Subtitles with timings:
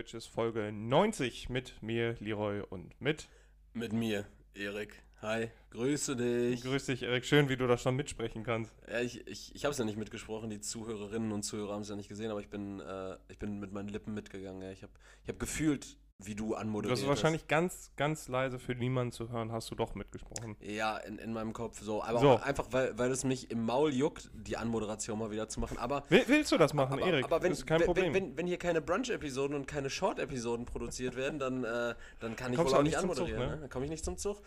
[0.00, 3.28] the Bitches Folge 90 mit mir, Leroy und mit.
[3.74, 4.24] Mit mir,
[4.54, 5.02] Erik.
[5.20, 6.62] Hi, grüße dich.
[6.62, 7.26] Grüß dich, Erik.
[7.26, 8.72] Schön, wie du das schon mitsprechen kannst.
[8.88, 11.90] Ja, ich ich, ich habe es ja nicht mitgesprochen, die Zuhörerinnen und Zuhörer haben es
[11.90, 14.62] ja nicht gesehen, aber ich bin, äh, ich bin mit meinen Lippen mitgegangen.
[14.62, 14.70] Ja.
[14.70, 18.74] Ich habe ich hab gefühlt, wie du Du anmoderiert hast wahrscheinlich ganz, ganz leise für
[18.74, 20.56] niemanden zu hören, hast du doch mitgesprochen.
[20.60, 22.02] Ja, in, in meinem Kopf so.
[22.02, 22.30] Aber So.
[22.30, 25.78] auch einfach, weil, weil es mich im Maul juckt, die Anmoderation mal wieder zu machen.
[25.78, 27.24] Aber Will, willst du das machen, aber, Erik?
[27.24, 28.14] aber wenn, das ist kein wenn, Problem.
[28.14, 32.52] Wenn, wenn, wenn hier keine Brunch-Episoden und keine Short-Episoden produziert werden, dann, äh, dann kann
[32.52, 33.48] ich Kommst wohl du auch auch nicht zum Zug, anmoderieren.
[33.50, 33.54] ne?
[33.56, 33.60] ne?
[33.62, 34.42] Dann komme ich nicht zum Zug.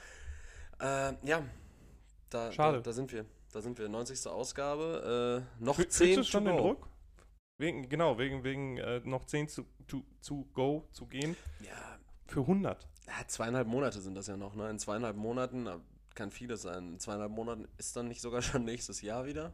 [0.80, 1.44] Äh, ja,
[2.30, 2.78] da, Schade.
[2.78, 3.26] Da, da sind wir.
[3.52, 3.88] Da sind wir.
[3.88, 4.28] 90.
[4.28, 5.46] Ausgabe.
[5.62, 6.58] Äh, noch Fühl- 10 Fühlst du schon den.
[6.58, 6.88] Druck?
[7.58, 11.36] Wegen, genau, wegen, wegen äh, noch 10 zu, to, zu go zu gehen.
[11.62, 12.88] Ja, Für 100.
[13.08, 14.56] ja, zweieinhalb Monate sind das ja noch.
[14.56, 14.70] Ne?
[14.70, 15.70] In zweieinhalb Monaten
[16.16, 16.94] kann vieles sein.
[16.94, 19.54] In zweieinhalb Monaten ist dann nicht sogar schon nächstes Jahr wieder.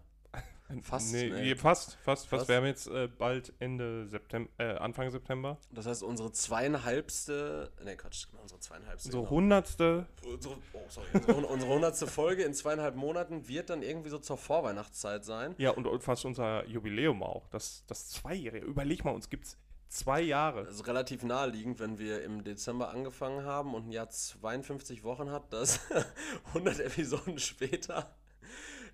[0.84, 1.42] Fast, Nee, nee.
[1.42, 2.28] nee, fast, fast, fast.
[2.28, 2.48] Fast.
[2.48, 5.58] Wir haben jetzt äh, bald Ende September, äh, Anfang September.
[5.72, 7.72] Das heißt, unsere zweieinhalbste.
[7.84, 9.12] Ne, Quatsch, unsere zweieinhalbste.
[9.12, 9.32] So genau.
[9.32, 10.06] hundertste.
[10.24, 14.38] Unsere, oh, sorry, unsere, unsere hundertste Folge in zweieinhalb Monaten wird dann irgendwie so zur
[14.38, 15.56] Vorweihnachtszeit sein.
[15.58, 17.48] Ja, und, und fast unser Jubiläum auch.
[17.48, 18.64] Das, das Zweijährige.
[18.64, 19.58] Überleg mal, uns gibt's
[19.88, 20.66] zwei Jahre.
[20.66, 25.32] Das ist relativ naheliegend, wenn wir im Dezember angefangen haben und ein Jahr 52 Wochen
[25.32, 25.80] hat, dass
[26.54, 28.16] 100 Episoden später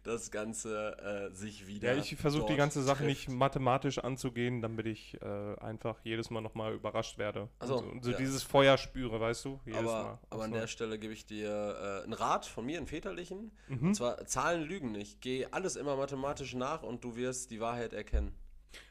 [0.06, 1.94] das Ganze äh, sich wieder.
[1.94, 3.10] Ja, ich versuche die ganze Sache trifft.
[3.10, 7.50] nicht mathematisch anzugehen, damit ich äh, einfach jedes Mal nochmal überrascht werde.
[7.60, 8.18] Ach so, und so, ja.
[8.18, 9.60] dieses Feuer spüre, weißt du?
[9.66, 9.92] Jedes Mal.
[9.92, 12.88] Aber, aber Aufs an der Stelle gebe ich dir äh, einen Rat von mir, einen
[12.88, 13.52] väterlichen.
[13.68, 13.88] Mhm.
[13.88, 15.22] Und zwar, Zahlen lügen nicht.
[15.22, 18.36] Geh alles immer mathematisch nach und du wirst die Wahrheit erkennen.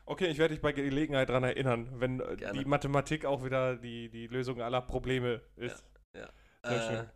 [0.06, 2.58] Okay, ich werde dich bei Gelegenheit daran erinnern, wenn äh, Gerne.
[2.58, 5.84] die Mathematik auch wieder die, die Lösung aller Probleme ist.
[6.12, 6.30] Sehr
[6.62, 7.06] Äh, schön.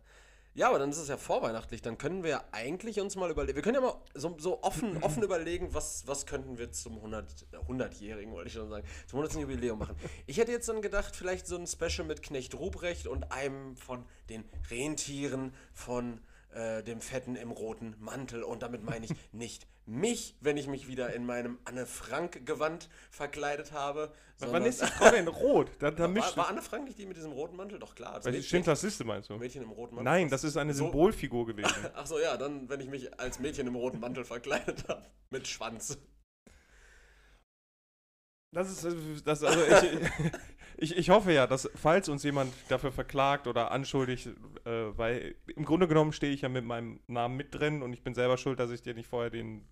[0.59, 1.81] Ja, aber dann ist es ja vorweihnachtlich.
[1.81, 3.55] Dann können wir eigentlich uns mal überlegen.
[3.55, 7.45] Wir können ja mal so, so offen, offen überlegen, was, was könnten wir zum 100,
[7.53, 9.39] äh, 100-Jährigen, wollte ich schon sagen, zum 100.
[9.39, 9.95] Jubiläum machen.
[10.27, 14.03] Ich hätte jetzt dann gedacht, vielleicht so ein Special mit Knecht Ruprecht und einem von
[14.27, 16.19] den Rentieren von
[16.51, 18.43] äh, dem Fetten im roten Mantel.
[18.43, 24.13] Und damit meine ich nicht mich, wenn ich mich wieder in meinem Anne-Frank-Gewand verkleidet habe.
[24.37, 25.71] Wann ist die Frau denn rot?
[25.79, 27.79] Da, da war, war Anne Frank nicht die mit diesem roten Mantel?
[27.79, 28.13] Doch klar.
[28.15, 29.37] Das Weil die Mädchen- Schindlers Liste meinst du?
[29.37, 30.11] Mädchen im roten Mantel.
[30.11, 31.73] Nein, das ist eine So- Symbolfigur gewesen.
[31.95, 35.05] Ach so, ja, dann, wenn ich mich als Mädchen im roten Mantel verkleidet habe.
[35.31, 35.97] Mit Schwanz.
[38.51, 40.31] Das ist, das, also ich,
[40.77, 44.27] ich, ich hoffe ja, dass, falls uns jemand dafür verklagt oder anschuldigt,
[44.65, 48.03] äh, weil im Grunde genommen stehe ich ja mit meinem Namen mit drin und ich
[48.03, 49.67] bin selber schuld, dass ich dir nicht vorher den,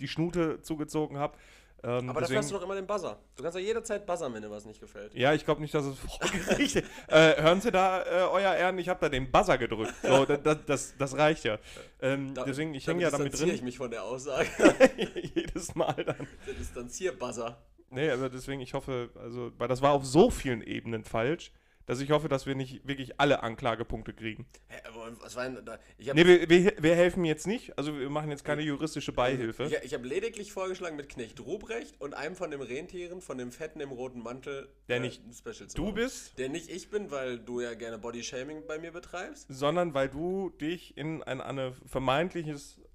[0.00, 1.36] die Schnute zugezogen habe.
[1.84, 3.18] Ähm, Aber dafür deswegen- hast du doch immer den Buzzer.
[3.34, 5.12] Du kannst ja jederzeit buzzern, wenn dir was nicht gefällt.
[5.14, 6.76] Ja, ich glaube nicht, dass es vor Gericht
[7.08, 9.92] äh, Hören Sie da, äh, euer Ehren, ich habe da den Buzzer gedrückt.
[10.00, 11.58] So, da- das, das, das reicht ja.
[12.00, 13.56] Ähm, Da- deswegen, ich hänge ja damit distanziere drin.
[13.56, 14.46] ich mich von der Aussage.
[15.34, 16.24] Jedes Mal dann.
[16.46, 17.60] der Distanzier-Buzzer.
[17.92, 21.52] Nee, aber deswegen, ich hoffe, also, weil das war auf so vielen Ebenen falsch,
[21.84, 24.46] dass ich hoffe, dass wir nicht wirklich alle Anklagepunkte kriegen.
[24.68, 25.80] Hä, aber was war denn da?
[25.98, 29.10] Ich habe Nee, wir, wir, wir helfen jetzt nicht, also wir machen jetzt keine juristische
[29.12, 29.64] Beihilfe.
[29.64, 33.50] ich, ich hab lediglich vorgeschlagen, mit Knecht Ruprecht und einem von den Rentieren, von dem
[33.50, 35.94] Fetten im roten Mantel, Der äh, nicht ein Special zu Du machen.
[35.96, 39.46] bist, Der nicht ich bin, weil du ja gerne Body-Shaming bei mir betreibst.
[39.48, 41.40] sondern weil du dich in ein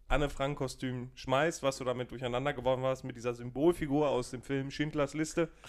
[0.09, 4.41] Anne, vermeintliches Anne-Frank-Kostüm schmeißt, was du damit durcheinander geworfen hast mit dieser Symbolfigur aus dem
[4.41, 5.50] Film Schindlers Liste.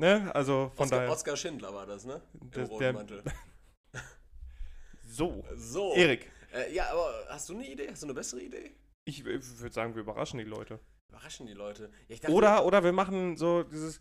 [0.00, 0.30] Ne?
[0.32, 1.10] Also von Oskar, daher.
[1.12, 2.22] Oskar Schindler war das, ne?
[2.40, 3.22] Im Das- roten der- Mantel.
[5.04, 5.92] So, So.
[5.94, 7.88] Erik, Äh, ja, aber hast du eine Idee?
[7.90, 8.70] Hast du eine bessere Idee?
[9.04, 10.78] ich, würde sagen, wir überraschen die Leute.
[11.08, 11.90] Überraschen die Leute.
[12.06, 14.00] Ja, ich dachte, Oder, oder wir machen so dieses.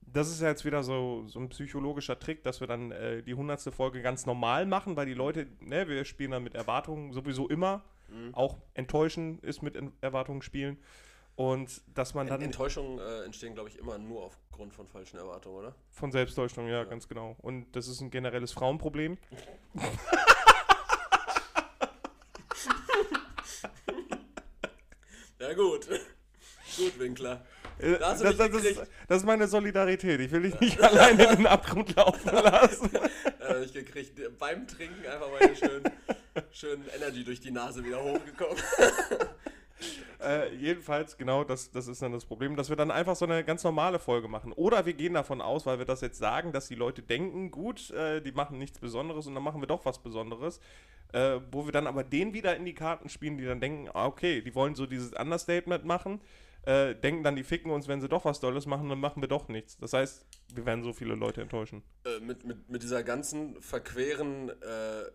[0.00, 3.34] Das ist ja jetzt wieder so, so ein psychologischer Trick, dass wir dann äh, die
[3.34, 7.48] hundertste Folge ganz normal machen, weil die Leute, ne, wir spielen dann mit Erwartungen sowieso
[7.48, 7.84] immer.
[8.12, 8.34] Mhm.
[8.34, 10.78] Auch enttäuschen ist mit En- Erwartungen spielen.
[11.34, 15.56] Und dass man dann Enttäuschungen äh, entstehen, glaube ich, immer nur aufgrund von falschen Erwartungen,
[15.56, 15.74] oder?
[15.90, 17.36] von Selbsttäuschung, ja, ganz genau.
[17.40, 19.16] Und das ist ein generelles Frauenproblem.
[25.40, 25.88] Ja, gut.
[26.76, 27.44] gut, Winkler.
[27.78, 30.20] Äh, Da das, das, das, ist, das ist meine Solidarität.
[30.20, 32.90] Ich will dich nicht allein in den Abgrund laufen lassen.
[33.38, 34.38] Da hab ich gekriegt.
[34.38, 35.82] Beim Trinken einfach mal schön,
[36.52, 38.56] schön Energy durch die Nase wieder hochgekommen.
[40.20, 43.42] Äh, jedenfalls, genau, das, das ist dann das Problem, dass wir dann einfach so eine
[43.42, 44.52] ganz normale Folge machen.
[44.52, 47.90] Oder wir gehen davon aus, weil wir das jetzt sagen, dass die Leute denken, gut,
[47.90, 50.60] äh, die machen nichts Besonderes und dann machen wir doch was Besonderes.
[51.12, 54.06] Äh, wo wir dann aber denen wieder in die Karten spielen, die dann denken, ah,
[54.06, 56.20] okay, die wollen so dieses Understatement machen,
[56.64, 59.28] äh, denken dann, die ficken uns, wenn sie doch was Dolles machen, dann machen wir
[59.28, 59.76] doch nichts.
[59.76, 60.24] Das heißt,
[60.54, 61.82] wir werden so viele Leute enttäuschen.
[62.06, 65.10] Äh, mit, mit, mit dieser ganzen verqueren, äh,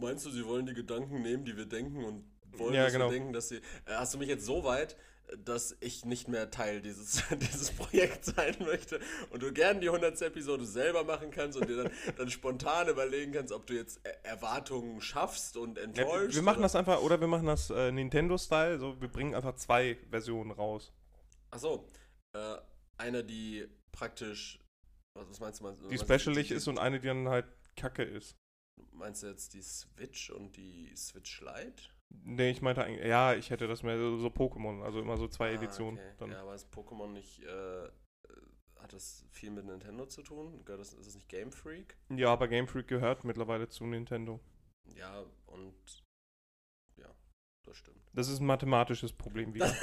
[0.00, 2.24] meinst du, sie wollen die Gedanken nehmen, die wir denken und
[2.58, 3.10] wollen, Ja, dass genau.
[3.10, 3.56] denken, dass sie.
[3.56, 3.60] Äh,
[3.96, 4.96] hast du mich jetzt so weit
[5.44, 9.00] dass ich nicht mehr Teil dieses, dieses Projekts sein möchte
[9.30, 10.22] und du gerne die 100.
[10.22, 14.24] Episode selber machen kannst und dir dann, dann spontan überlegen kannst, ob du jetzt Er-
[14.24, 16.36] Erwartungen schaffst und Ja, enttäuscht.
[16.36, 19.56] wir machen oder- das einfach, oder wir machen das äh, Nintendo-Style, so wir bringen einfach
[19.56, 20.92] zwei Versionen raus.
[21.50, 21.88] Achso,
[22.32, 22.58] äh,
[22.96, 24.60] eine, die praktisch.
[25.14, 25.64] Was, was meinst du?
[25.64, 27.46] Meinst, Die specialig ist und eine, die dann halt
[27.76, 28.36] kacke ist.
[28.92, 31.82] Meinst du jetzt die Switch und die Switch Lite?
[32.24, 35.28] Nee, ich meinte eigentlich, ja, ich hätte das mehr so, so Pokémon, also immer so
[35.28, 35.98] zwei Ah, Editionen.
[35.98, 36.14] okay.
[36.18, 36.30] Dann.
[36.30, 37.42] Ja, aber ist Pokémon nicht.
[37.42, 37.90] Äh, äh,
[38.80, 40.64] hat das viel mit Nintendo zu tun?
[40.64, 41.96] Gehört das, ist das nicht Game Freak?
[42.10, 44.40] Ja, aber Game Freak gehört mittlerweile zu Nintendo.
[44.94, 46.04] Ja, und.
[46.96, 47.08] Ja,
[47.64, 48.00] das stimmt.
[48.14, 49.66] Das ist ein mathematisches Problem wieder.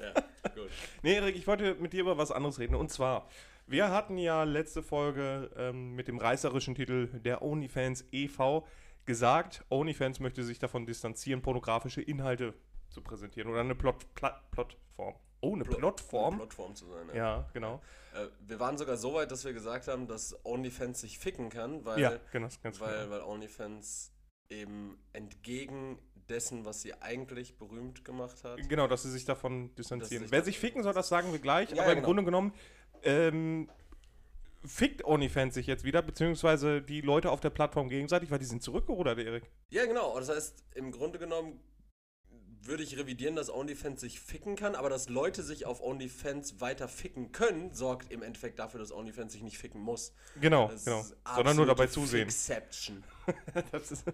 [0.00, 0.14] ja,
[0.54, 0.70] gut.
[1.02, 2.74] nee, Erik, ich wollte mit dir über was anderes reden.
[2.76, 3.28] Und zwar,
[3.68, 8.66] wir hatten ja letzte Folge ähm, mit dem reißerischen Titel Der OnlyFans e.V.
[9.04, 12.54] gesagt, OnlyFans möchte sich davon distanzieren, pornografische Inhalte
[12.88, 15.14] zu präsentieren oder eine Plot, Pla- Plotform.
[15.40, 16.34] Oh, eine Plot- Plotform?
[16.34, 17.14] Eine Plotform zu sein, ja.
[17.14, 17.80] Ja, genau.
[18.14, 21.84] Äh, wir waren sogar so weit, dass wir gesagt haben, dass OnlyFans sich ficken kann,
[21.84, 23.10] weil, ja, genau, ganz weil, genau.
[23.10, 24.12] weil OnlyFans
[24.50, 25.98] eben entgegen
[26.28, 28.58] dessen, was sie eigentlich berühmt gemacht hat.
[28.68, 30.26] Genau, dass sie sich davon distanzieren.
[30.28, 31.70] Wer sich ficken soll, das sagen wir gleich.
[31.70, 32.06] Ja, aber ja, im genau.
[32.06, 32.52] Grunde genommen
[33.02, 33.68] ähm,
[34.64, 38.62] fickt OnlyFans sich jetzt wieder, beziehungsweise die Leute auf der Plattform gegenseitig, weil die sind
[38.62, 39.44] zurückgerudert, Erik.
[39.70, 40.18] Ja, genau.
[40.18, 41.60] Das heißt, im Grunde genommen
[42.62, 46.88] würde ich revidieren, dass OnlyFans sich ficken kann, aber dass Leute sich auf OnlyFans weiter
[46.88, 50.12] ficken können, sorgt im Endeffekt dafür, dass OnlyFans sich nicht ficken muss.
[50.40, 51.04] Genau, Das genau.
[51.34, 52.28] Sondern nur dabei zusehen.
[52.30, 53.02] Fixception.
[53.72, 54.04] das ist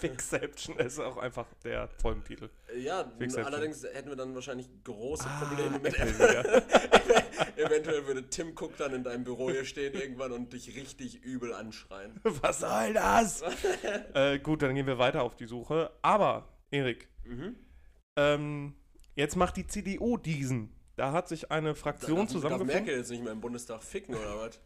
[0.00, 2.50] Fixception, ist auch einfach der Folgentitel.
[2.76, 3.10] Ja,
[3.44, 6.64] allerdings hätten wir dann wahrscheinlich große Ah, Probleme mit Apple.
[7.56, 11.52] Eventuell würde Tim Cook dann in deinem Büro hier stehen irgendwann und dich richtig übel
[11.52, 12.20] anschreien.
[12.24, 13.42] Was soll das?
[14.14, 15.90] äh, gut, dann gehen wir weiter auf die Suche.
[16.02, 17.56] Aber, Erik, Mhm.
[18.16, 18.74] Ähm,
[19.14, 20.72] jetzt macht die CDU diesen.
[20.96, 22.74] Da hat sich eine Fraktion Darf zusammengefunden.
[22.74, 24.60] Merkel jetzt nicht mehr im Bundestag ficken oder was?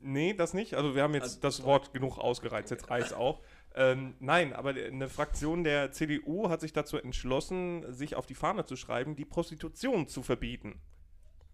[0.00, 0.74] Nee, das nicht.
[0.74, 3.40] Also wir haben jetzt Also, das Wort genug ausgereizt, jetzt reicht's auch.
[3.74, 8.66] Ähm, nein, aber eine Fraktion der CDU hat sich dazu entschlossen, sich auf die Fahne
[8.66, 10.80] zu schreiben, die Prostitution zu verbieten.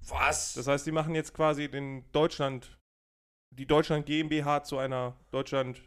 [0.06, 0.54] Was?
[0.54, 2.78] Das heißt, die machen jetzt quasi den Deutschland,
[3.50, 5.80] die Deutschland GmbH zu einer Deutschland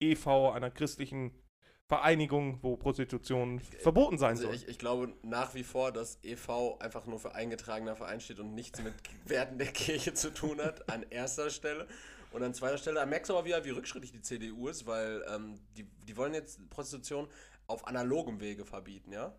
[0.00, 1.32] e.V., einer christlichen
[1.88, 4.54] Vereinigung, wo Prostitution verboten sein Also soll.
[4.54, 8.54] ich, ich glaube nach wie vor, dass EV einfach nur für eingetragener Verein steht und
[8.54, 8.92] nichts mit
[9.24, 11.88] Werten der Kirche zu tun hat, an erster Stelle.
[12.30, 15.24] Und an zweiter Stelle, da merkst du aber wieder, wie rückschrittig die CDU ist, weil
[15.34, 17.26] ähm, die, die wollen jetzt Prostitution
[17.66, 19.34] auf analogem Wege verbieten, ja?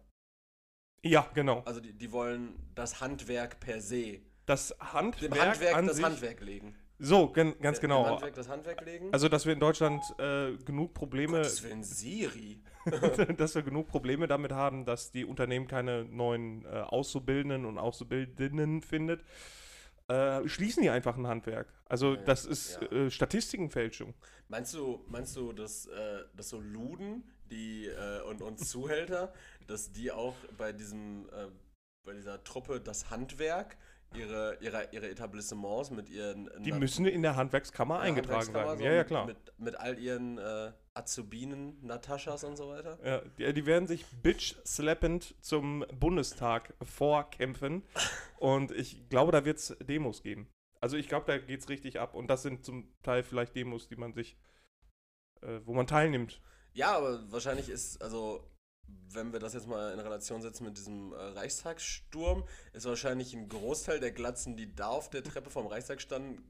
[1.04, 1.62] ja, genau.
[1.66, 4.22] Also die, die wollen das Handwerk per se.
[4.48, 6.76] Das Dem Handwerk, Handwerk an das sich, Handwerk legen.
[7.00, 8.06] So, gen, ganz Dem genau.
[8.06, 9.10] Handwerk das Handwerk legen.
[9.14, 12.62] Also, dass wir in Deutschland äh, genug Probleme Gottes Willen, Siri.
[13.38, 18.82] dass wir genug Probleme damit haben, dass die Unternehmen keine neuen äh, Auszubildenden und Auszubildenden
[18.82, 19.24] findet,
[20.10, 21.72] äh, schließen die einfach ein Handwerk.
[21.86, 23.06] Also Ja, das ist ja.
[23.06, 24.14] äh, Statistikenfälschung.
[24.48, 29.34] Meinst du, meinst du, dass, äh, dass so Luden die, äh, und, und Zuhälter,
[29.68, 31.48] dass die auch bei diesem, äh,
[32.04, 33.78] bei dieser Truppe das Handwerk,
[34.16, 38.70] ihre, ihre, ihre Etablissements mit ihren Die Na- müssen in der Handwerkskammer ja, eingetragen Handwerkskammer
[38.70, 38.78] sein.
[38.80, 39.26] so ja, ja, klar.
[39.26, 42.98] Mit, mit all ihren äh, Azubinen, Nataschas und so weiter?
[43.04, 47.84] Ja, die, die werden sich bitch-slappend zum Bundestag vorkämpfen.
[48.40, 50.50] und ich glaube, da wird es Demos geben.
[50.82, 52.16] Also ich glaube, da geht es richtig ab.
[52.16, 54.38] Und das sind zum Teil vielleicht Demos, die man sich,
[55.42, 56.42] äh, wo man teilnimmt.
[56.74, 58.50] Ja, aber wahrscheinlich ist, also,
[59.12, 62.44] wenn wir das jetzt mal in Relation setzen mit diesem äh, Reichstagssturm,
[62.74, 66.44] ist wahrscheinlich ein Großteil der Glatzen, die da auf der Treppe vom Reichstag standen,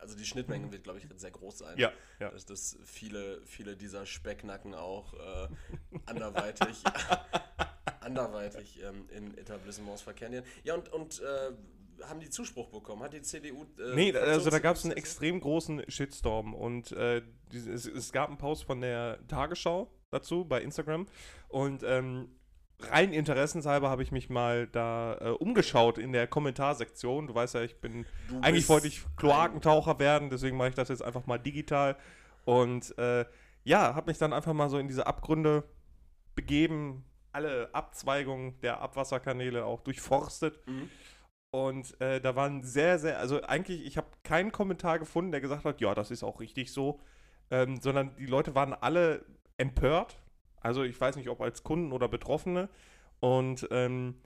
[0.00, 1.78] also die Schnittmenge wird, glaube ich, sehr groß sein.
[1.78, 2.30] Ja, ja.
[2.30, 5.48] Dass, dass viele, viele dieser Specknacken auch äh,
[6.06, 6.82] anderweitig,
[8.00, 10.42] anderweitig ähm, in Etablissements verkehren.
[10.64, 11.52] Ja, und, und äh,
[12.08, 13.02] haben die Zuspruch bekommen?
[13.02, 13.64] Hat die CDU.
[13.78, 17.22] Äh, Nee, also da gab es einen extrem großen Shitstorm und äh,
[17.52, 21.06] es, es gab einen Post von der Tagesschau dazu bei Instagram
[21.48, 22.28] und ähm,
[22.80, 27.26] rein interessenshalber habe ich mich mal da äh, umgeschaut in der Kommentarsektion.
[27.26, 30.88] Du weißt ja, ich bin Du eigentlich wollte ich Kloakentaucher werden, deswegen mache ich das
[30.88, 31.96] jetzt einfach mal digital
[32.44, 33.24] und äh,
[33.64, 35.64] ja, habe mich dann einfach mal so in diese Abgründe
[36.34, 40.66] begeben, alle Abzweigungen der Abwasserkanäle auch durchforstet.
[40.66, 40.90] Mhm.
[41.52, 45.64] Und äh, da waren sehr, sehr, also eigentlich, ich habe keinen Kommentar gefunden, der gesagt
[45.64, 47.00] hat, ja, das ist auch richtig so,
[47.50, 49.24] ähm, sondern die Leute waren alle
[49.60, 50.20] empört.
[50.60, 52.68] Also ich weiß nicht, ob als Kunden oder Betroffene.
[53.20, 54.20] Und ähm,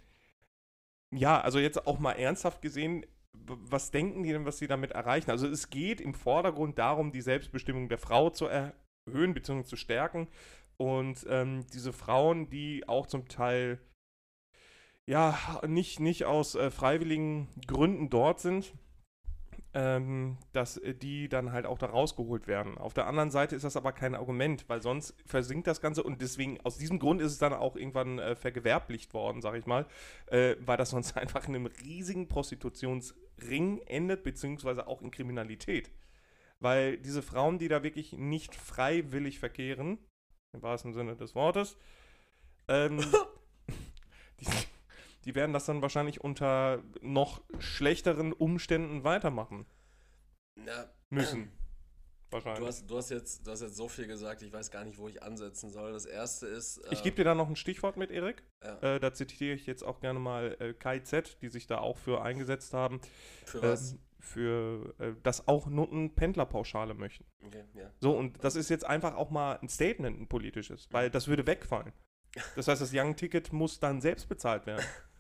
[1.13, 5.31] ja, also jetzt auch mal ernsthaft gesehen, was denken die denn, was sie damit erreichen?
[5.31, 9.65] Also es geht im Vordergrund darum, die Selbstbestimmung der Frau zu erhöhen bzw.
[9.65, 10.29] zu stärken.
[10.77, 13.81] Und ähm, diese Frauen, die auch zum Teil
[15.07, 18.73] ja, nicht, nicht aus äh, freiwilligen Gründen dort sind,
[19.75, 22.79] ähm, dass äh, die dann halt auch da rausgeholt werden.
[22.79, 26.23] Auf der anderen Seite ist das aber kein Argument, weil sonst versinkt das Ganze und
[26.23, 29.87] deswegen, aus diesem Grund ist es dann auch irgendwann äh, vergewerblicht worden, sag ich mal,
[30.27, 35.91] äh, weil das sonst einfach in einem riesigen Prostitutionsring endet, beziehungsweise auch in Kriminalität.
[36.61, 39.99] Weil diese Frauen, die da wirklich nicht freiwillig verkehren,
[40.53, 41.77] im wahrsten Sinne des Wortes,
[42.69, 43.05] ähm,
[44.41, 44.47] die,
[45.25, 49.67] die werden das dann wahrscheinlich unter noch schlechteren Umständen weitermachen
[50.67, 51.45] Ja, müssen.
[52.31, 52.67] du, Wahrscheinlich.
[52.67, 55.09] hast, du, hast jetzt, du hast jetzt so viel gesagt, ich weiß gar nicht, wo
[55.09, 55.93] ich ansetzen soll.
[55.93, 56.81] Das erste ist.
[56.91, 58.43] Ich äh, gebe dir da noch ein Stichwort mit, Erik.
[58.63, 58.95] Ja.
[58.97, 62.23] Äh, da zitiere ich jetzt auch gerne mal äh, KZ, die sich da auch für
[62.23, 63.01] eingesetzt haben,
[63.47, 63.93] Für was?
[63.93, 67.27] ähm, für äh, dass auch Nutten Pendlerpauschale möchten.
[67.45, 67.91] Okay, ja.
[68.01, 71.47] So, und das ist jetzt einfach auch mal ein Statement, ein politisches, weil das würde
[71.47, 71.93] wegfallen.
[72.57, 74.85] Das heißt, das Young-Ticket muss dann selbst bezahlt werden.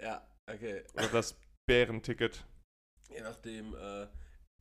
[0.00, 0.84] Ja, okay.
[0.94, 1.36] Oder das
[1.66, 2.44] Bärenticket.
[3.10, 4.06] Je nachdem, äh,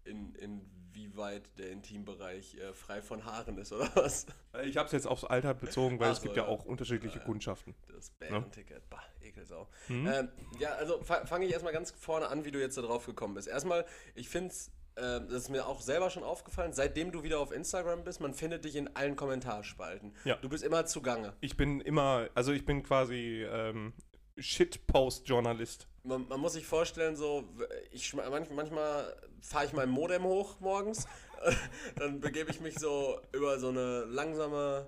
[0.06, 4.26] in, inwieweit der Intimbereich äh, frei von Haaren ist, oder was?
[4.54, 6.50] Äh, Ich habe es jetzt aufs Alter bezogen, weil Ach es so, gibt ja, ja.
[6.50, 7.26] auch unterschiedliche Ja, ja.
[7.26, 7.76] Kundschaften.
[7.94, 8.90] Das Bärenticket.
[8.90, 9.68] Bah, Ekelsau.
[9.88, 10.08] Hm?
[10.08, 10.30] Ähm,
[10.60, 13.34] ja, also fa fange ich erstmal ganz vorne an, wie du jetzt da drauf gekommen
[13.36, 13.48] bist.
[13.48, 17.40] Erstmal, ich finde es, äh, das ist mir auch selber schon aufgefallen, seitdem du wieder
[17.40, 20.16] auf Instagram bist, man findet dich in allen Kommentarspalten.
[20.24, 20.38] Ja.
[20.38, 21.34] Du bist immer zugange.
[21.42, 23.94] Ich bin immer, also ich bin quasi ähm,
[24.38, 25.88] Shitpost-Journalist.
[26.04, 27.44] Man, man muss sich vorstellen, so,
[27.92, 31.08] ich manch, manchmal fahre ich mein Modem hoch morgens,
[31.98, 34.88] dann begebe ich mich so über so eine langsame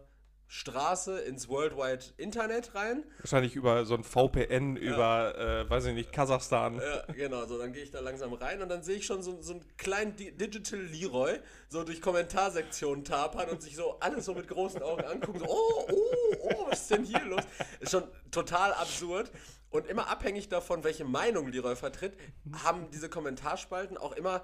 [0.52, 3.04] Straße ins Worldwide Internet rein.
[3.20, 6.82] Wahrscheinlich über so ein VPN über, äh, weiß ich nicht, Kasachstan.
[6.82, 9.40] Ja, genau, so dann gehe ich da langsam rein und dann sehe ich schon so,
[9.42, 11.38] so einen kleinen Di Digital Leroy
[11.68, 15.38] so durch Kommentarsektionen tapern und sich so alles so mit großen Augen angucken.
[15.38, 17.44] So, oh, oh, oh, was ist denn hier los?
[17.80, 19.32] Ist schon total absurd.
[19.70, 22.18] Und immer abhängig davon, welche Meinung Leroy vertritt,
[22.64, 24.44] haben diese Kommentarspalten auch immer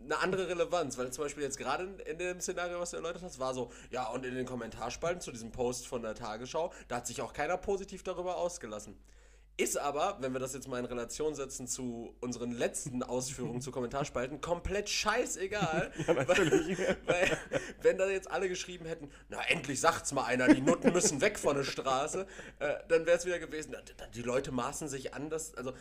[0.00, 3.38] eine andere Relevanz, weil zum Beispiel jetzt gerade in, dem Szenario, was du erläutert hast,
[3.38, 7.06] war so, ja, und in den Kommentarspalten zu diesem Post von der Tagesschau, da hat
[7.06, 8.98] sich auch keiner positiv darüber ausgelassen.
[9.56, 13.70] Ist aber, wenn wir das jetzt mal in Relation setzen zu unseren letzten Ausführungen zu
[13.70, 15.92] Kommentarspalten, komplett scheißegal.
[16.08, 16.76] natürlich.
[16.78, 17.38] Weil, weil,
[17.82, 21.38] wenn da jetzt alle geschrieben hätten, na endlich sagt's mal einer, die Nutten müssen weg
[21.38, 22.26] von der Straße,
[22.58, 25.72] äh, dann wäre es wieder gewesen, na, die Leute maßen sich an, dass, also,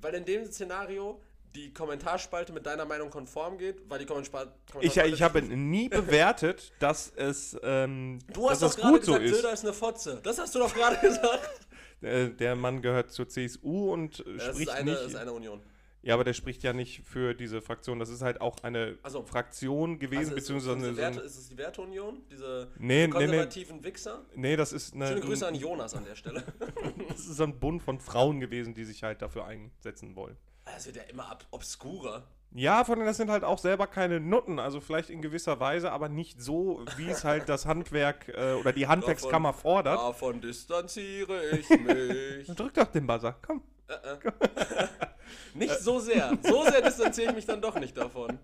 [0.00, 1.20] weil in dem Szenario
[1.54, 4.46] die Kommentarspalte mit deiner Meinung konform geht, weil die Kommentar
[4.80, 8.92] Ich, Kommentarspalte- ich habe nie bewertet, dass es, ähm, Du hast dass doch es gerade
[8.96, 9.36] gut so gesagt, ist.
[9.36, 10.20] Söder ist eine Fotze.
[10.22, 11.48] Das hast du doch gerade gesagt.
[12.02, 15.02] Äh, der Mann gehört zur CSU und Das ist spricht eine, nicht.
[15.02, 15.60] ist eine Union.
[16.02, 17.98] ja, aber der spricht ja nicht für diese Fraktion.
[17.98, 19.22] Das ist halt auch eine Ach so.
[19.22, 22.22] Fraktion gewesen, Also ist, beziehungsweise diese eine, so Werte, ein, ist es die Werteunion?
[22.30, 23.08] Diese Nee, nee, nee.
[23.12, 24.24] konservativen Wichser?
[24.34, 25.08] Nee, das ist eine.
[25.08, 26.42] Schöne Grüße an Jonas an der Stelle.
[27.08, 30.36] Das ist so ein Bund von Frauen gewesen, die sich halt dafür einsetzen wollen.
[30.64, 32.26] Das wird ja immer ab obskurer.
[32.52, 35.92] Ja, von denen das sind halt auch selber keine Nutten, also vielleicht in gewisser Weise,
[35.92, 39.98] aber nicht so, wie es halt das Handwerk äh, oder die Handwerkskammer fordert.
[39.98, 42.46] Davon distanziere ich mich.
[42.56, 43.62] Drück doch den Buzzer, komm.
[43.86, 44.88] Äh, äh.
[45.54, 46.36] nicht so sehr.
[46.42, 48.38] So sehr distanziere ich mich dann doch nicht davon.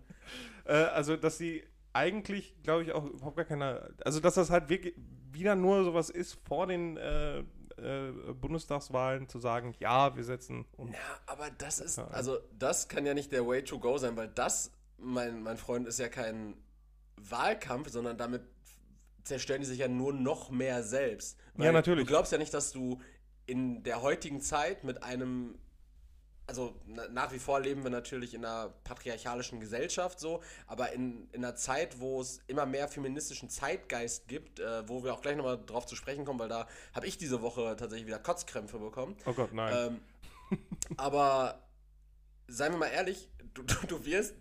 [0.64, 3.92] Äh, also, dass sie eigentlich, glaube ich, auch überhaupt gar keine.
[4.04, 4.94] Also, dass das halt wirklich
[5.32, 6.96] wieder nur sowas ist vor den
[7.78, 10.64] äh, Bundestagswahlen zu sagen, ja, wir setzen.
[10.76, 14.16] Und Ja, aber das ist, also das kann ja nicht der Way to go sein,
[14.16, 16.54] weil das, mein, mein Freund, ist ja kein
[17.16, 18.42] Wahlkampf, sondern damit
[19.25, 21.38] zerstören die sich ja nur noch mehr selbst.
[21.59, 22.04] Ja, natürlich.
[22.04, 23.00] Du glaubst ja nicht, dass du
[23.47, 25.59] in der heutigen Zeit mit einem,
[26.46, 31.28] also na, nach wie vor leben wir natürlich in einer patriarchalischen Gesellschaft so, aber in,
[31.32, 35.36] in einer Zeit, wo es immer mehr feministischen Zeitgeist gibt, äh, wo wir auch gleich
[35.36, 39.16] nochmal drauf zu sprechen kommen, weil da habe ich diese Woche tatsächlich wieder Kotzkrämpfe bekommen.
[39.26, 40.00] oh Gott, nein.
[40.50, 40.58] Ähm,
[40.96, 41.62] aber
[42.46, 44.34] seien wir mal ehrlich, du, du, du wirst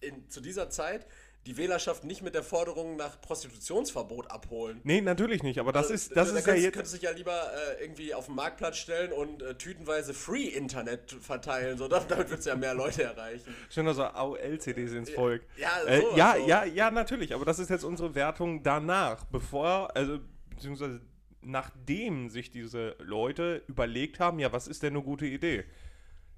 [0.00, 1.06] in, zu dieser Zeit
[1.46, 4.80] die Wählerschaft nicht mit der Forderung nach Prostitutionsverbot abholen.
[4.84, 6.74] nee, natürlich nicht, aber das Also, ist, das da ist ja jetzt.
[6.74, 7.32] könntest dich ja lieber
[7.78, 11.78] äh, irgendwie auf den Marktplatz stellen und äh, tütenweise Free-Internet verteilen.
[11.78, 13.54] So, damit würdest du ja mehr Leute erreichen.
[13.70, 15.42] Schon so AOL-CDs ins Volk.
[15.56, 16.46] Ja, Äh, ja, so.
[16.48, 20.18] ja, ja, natürlich, aber das ist jetzt unsere Wertung danach, bevor, also,
[20.50, 21.00] beziehungsweise
[21.42, 25.64] nachdem sich diese Leute überlegt haben, ja, was ist denn eine gute Idee?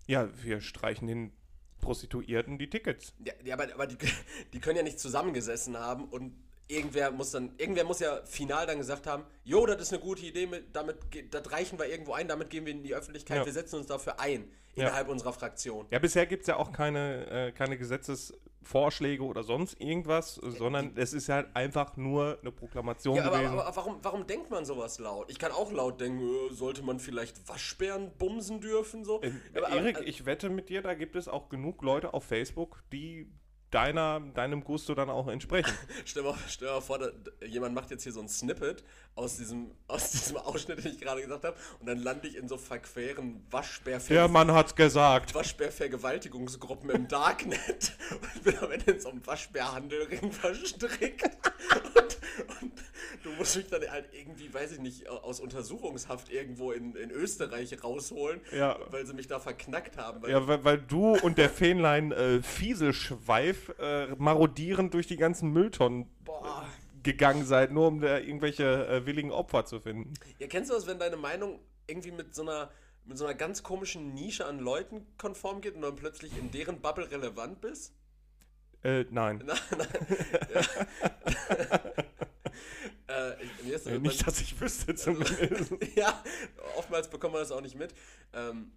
[0.07, 1.33] Ja, wir streichen den
[1.81, 3.13] Prostituierten die Tickets.
[3.45, 3.97] Ja, aber, aber die,
[4.53, 6.35] die können ja nicht zusammengesessen haben und
[6.69, 10.25] irgendwer muss dann, irgendwer muss ja final dann gesagt haben, jo, das ist eine gute
[10.27, 10.97] Idee, mit, damit,
[11.31, 13.47] das reichen wir irgendwo ein, damit gehen wir in die Öffentlichkeit, Ja.
[13.47, 14.85] wir setzen uns dafür ein, Ja.
[14.85, 15.87] innerhalb unserer Fraktion.
[15.91, 21.13] Ja, bisher gibt es ja auch keine, äh, keine Gesetzesvorschläge oder sonst irgendwas, sondern es
[21.15, 23.59] ist halt einfach nur eine Proklamation Ja, aber, gewesen.
[23.59, 25.31] aber warum, warum denkt man sowas laut?
[25.31, 26.21] Ich kann auch laut denken,
[26.51, 29.23] äh, sollte man vielleicht Waschbären bumsen dürfen, so.
[29.23, 32.25] Ähm, Aber- aber- Erik, ich wette mit dir, da gibt es auch genug Leute auf
[32.25, 33.33] Facebook, die
[33.71, 35.73] deiner, deinem Gusto dann auch entsprechen.
[36.05, 37.11] Stell mal, stell mal vor, da,
[37.47, 38.83] jemand macht jetzt hier so ein Snippet
[39.15, 42.49] aus diesem, aus diesem Ausschnitt, den ich gerade gesagt habe, und dann lande ich in
[42.49, 45.35] so verqueren Waschbär Der Mann hat's gesagt.
[45.35, 47.93] Waschbär-Vergewaltigungsgruppen im Darknet
[48.35, 51.31] und bin am Ende in so einem Waschbärhandelring verstrickt.
[51.99, 52.73] Und, und
[53.25, 57.83] du musst mich dann halt irgendwie, weiß ich nicht, aus Untersuchungshaft irgendwo in, in Österreich
[57.83, 58.79] rausholen, Ja.
[58.91, 60.23] weil sie mich da verknackt haben.
[60.23, 65.51] Weil Ja, weil, weil du und der Fähnlein äh, Fieselschweif äh, marodierend durch die ganzen
[65.53, 66.67] Mülltonnen Boah.
[67.03, 70.13] gegangen seid, nur um da irgendwelche äh, willigen Opfer zu finden.
[70.39, 72.71] Ja, kennst du das, wenn deine Meinung irgendwie mit so einer
[73.05, 76.81] mit so einer ganz komischen Nische an Leuten konform geht und dann plötzlich in deren
[76.83, 77.95] Bubble relevant bist?
[78.85, 79.43] Äh, nein.
[79.47, 79.89] Nein, nein.
[80.55, 80.61] Ja.
[83.33, 85.73] äh, ich, ist Äh, nicht, dass ich wüsste zumindest.
[85.97, 86.23] ja,
[86.77, 87.95] oftmals bekommt man das auch nicht mit.
[88.33, 88.73] Ähm,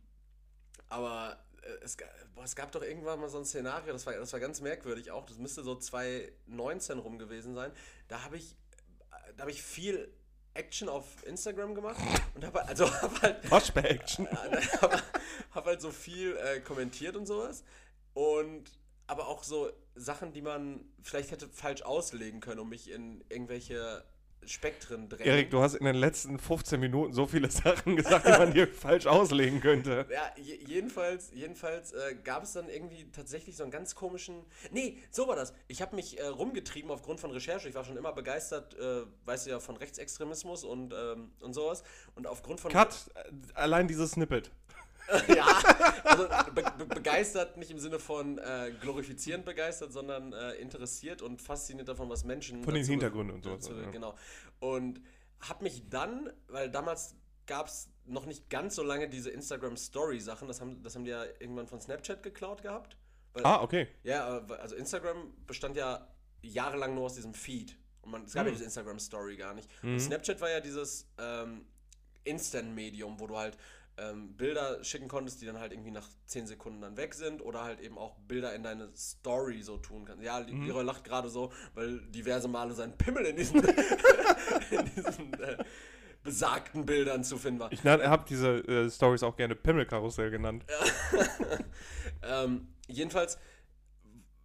[0.89, 1.50] aber äh,
[1.81, 4.39] es, ga- boah, es gab doch irgendwann mal so ein Szenario, das war, das war
[4.39, 5.25] ganz merkwürdig auch.
[5.25, 7.71] Das müsste so 2019 rum gewesen sein.
[8.07, 8.55] Da habe ich,
[9.11, 10.11] äh, da habe ich viel
[10.53, 12.01] Action auf Instagram gemacht
[12.35, 14.27] und habe also hab halt Waschbär-Action.
[14.81, 15.01] habe
[15.51, 17.63] hab halt so viel äh, kommentiert und sowas.
[18.13, 18.69] Und
[19.07, 24.03] aber auch so Sachen, die man vielleicht hätte falsch auslegen können, um mich in irgendwelche
[24.45, 25.25] Spektren drängen.
[25.25, 28.67] Erik, du hast in den letzten 15 Minuten so viele Sachen gesagt, die man dir
[28.73, 30.05] falsch auslegen könnte.
[30.11, 34.43] Ja, je, jedenfalls, jedenfalls äh, gab es dann irgendwie tatsächlich so einen ganz komischen.
[34.71, 35.53] Nee, so war das.
[35.67, 37.69] Ich habe mich äh, rumgetrieben aufgrund von Recherche.
[37.69, 41.83] Ich war schon immer begeistert, äh, weißt du ja, von Rechtsextremismus und, ähm, und sowas.
[42.15, 42.71] Und aufgrund von.
[42.71, 44.51] Cut, äh, allein dieses Snippet.
[45.35, 45.45] ja,
[46.03, 51.41] also be be begeistert nicht im Sinne von äh, glorifizierend begeistert, sondern äh, interessiert und
[51.41, 52.63] fasziniert davon, was Menschen.
[52.63, 53.49] Von den Hintergründen und so.
[53.51, 53.89] dazu- ja.
[53.89, 54.15] Genau.
[54.59, 55.01] Und
[55.41, 57.15] habe mich dann, weil damals
[57.47, 61.23] gab es noch nicht ganz so lange diese Instagram-Story-Sachen, das haben, das haben die ja
[61.39, 62.95] irgendwann von Snapchat geklaut gehabt.
[63.33, 63.87] Weil, Ah, okay.
[64.03, 66.07] Ja, äh, also Instagram bestand ja
[66.41, 67.77] jahrelang nur aus diesem Feed.
[68.01, 68.53] Und man, es gab ja Hm.
[68.55, 69.69] diese Instagram-Story gar nicht.
[69.83, 69.93] Mhm.
[69.93, 71.65] Und Snapchat war ja dieses ähm,
[72.23, 73.57] Instant-Medium, wo du halt
[73.97, 77.63] ähm, Bilder schicken konntest, die dann halt irgendwie nach 10 Sekunden dann weg sind oder
[77.63, 80.23] halt eben auch Bilder in deine Story so tun kannst.
[80.23, 80.65] Ja, Mhm.
[80.65, 83.57] Leroy lacht gerade so, weil diverse Male sein Pimmel in diesen,
[84.71, 85.57] in diesen äh,
[86.23, 87.71] besagten Bildern zu finden war.
[87.71, 90.65] Ich habe diese äh, Stories auch gerne Pimmelkarussell genannt.
[92.23, 93.39] Ähm, jedenfalls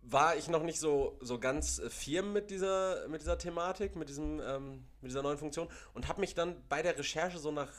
[0.01, 4.09] war ich noch nicht so, so ganz äh, firm mit dieser, mit dieser Thematik, mit,
[4.09, 7.71] diesem, ähm, mit dieser neuen Funktion und habe mich dann bei der Recherche so nach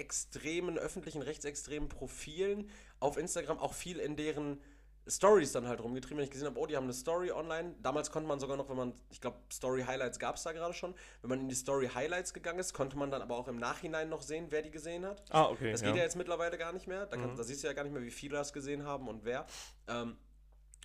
[0.00, 4.60] rechtsextremen, öffentlichen rechtsextremen Profilen auf Instagram auch viel in deren
[5.06, 7.74] Stories dann halt rumgetrieben, wenn ich gesehen habe, oh, die haben eine Story online.
[7.82, 10.74] Damals konnte man sogar noch, wenn man, ich glaube, Story Highlights gab es da gerade
[10.74, 13.56] schon, wenn man in die Story Highlights gegangen ist, konnte man dann aber auch im
[13.56, 15.22] Nachhinein noch sehen, wer die gesehen hat.
[15.30, 15.72] Ah, okay.
[15.72, 17.06] Das geht ja jetzt mittlerweile gar nicht mehr.
[17.06, 19.24] Da, kann, da siehst du ja gar nicht mehr, wie viele das gesehen haben und
[19.24, 19.46] wer.
[19.88, 20.16] Ähm,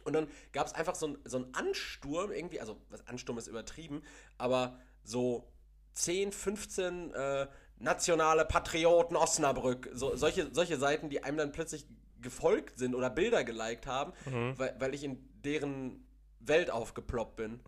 [0.05, 3.47] und dann gab es einfach so, ein, so einen Ansturm irgendwie, also was Ansturm ist
[3.47, 4.01] übertrieben,
[4.37, 5.51] aber so
[5.93, 7.47] 10, 15 äh,
[7.79, 11.85] nationale Patrioten Osnabrück, so, solche, solche Seiten, die einem dann plötzlich
[12.21, 14.57] gefolgt sind oder Bilder geliked haben, Mhm.
[14.57, 16.03] weil, weil ich in deren
[16.39, 17.59] Welt aufgeploppt bin.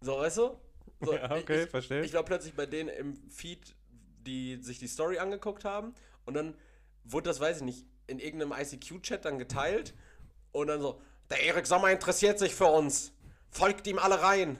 [0.00, 0.60] So, weißt du?
[1.00, 2.04] So, Ja, okay, ich, verstehe.
[2.04, 3.74] Ich war plötzlich bei denen im Feed,
[4.26, 5.94] die sich die Story angeguckt haben
[6.26, 6.54] und dann
[7.04, 9.94] wurde das, weiß ich nicht, in irgendeinem ICQ-Chat dann geteilt
[10.52, 13.12] und dann so, der Erik Sommer interessiert sich für uns.
[13.50, 14.58] Folgt ihm alle rein.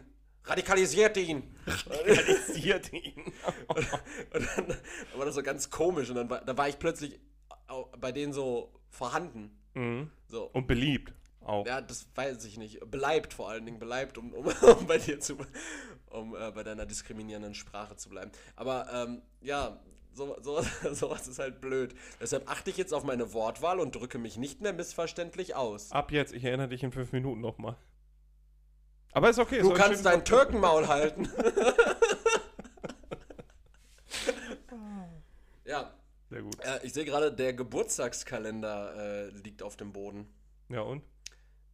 [0.48, 1.42] Radikalisiert ihn.
[1.66, 3.32] Radikalisiert ihn.
[3.68, 3.86] Und
[4.32, 4.76] dann, dann
[5.16, 7.20] war das so ganz komisch und dann war, da war ich plötzlich
[7.98, 9.50] bei denen so vorhanden.
[9.74, 10.10] Mhm.
[10.26, 10.44] So.
[10.52, 11.12] Und beliebt
[11.48, 11.66] auch.
[11.66, 12.78] Ja, das weiß ich nicht.
[12.90, 14.46] Beleibt vor allen Dingen, beleibt, um, um,
[14.78, 15.36] um bei dir zu,
[16.10, 18.30] um äh, bei deiner diskriminierenden Sprache zu bleiben.
[18.56, 19.80] Aber ähm, ja,
[20.12, 20.60] so, so,
[20.92, 21.94] sowas ist halt blöd.
[22.20, 25.92] Deshalb achte ich jetzt auf meine Wortwahl und drücke mich nicht mehr missverständlich aus.
[25.92, 27.76] Ab jetzt, ich erinnere dich in fünf Minuten nochmal.
[29.12, 29.60] Aber ist okay.
[29.60, 31.30] Du ein kannst dein Türkenmaul halten.
[35.64, 35.92] ja,
[36.30, 36.58] Sehr gut.
[36.60, 40.28] äh, ich sehe gerade, der Geburtstagskalender äh, liegt auf dem Boden.
[40.68, 41.02] Ja, und?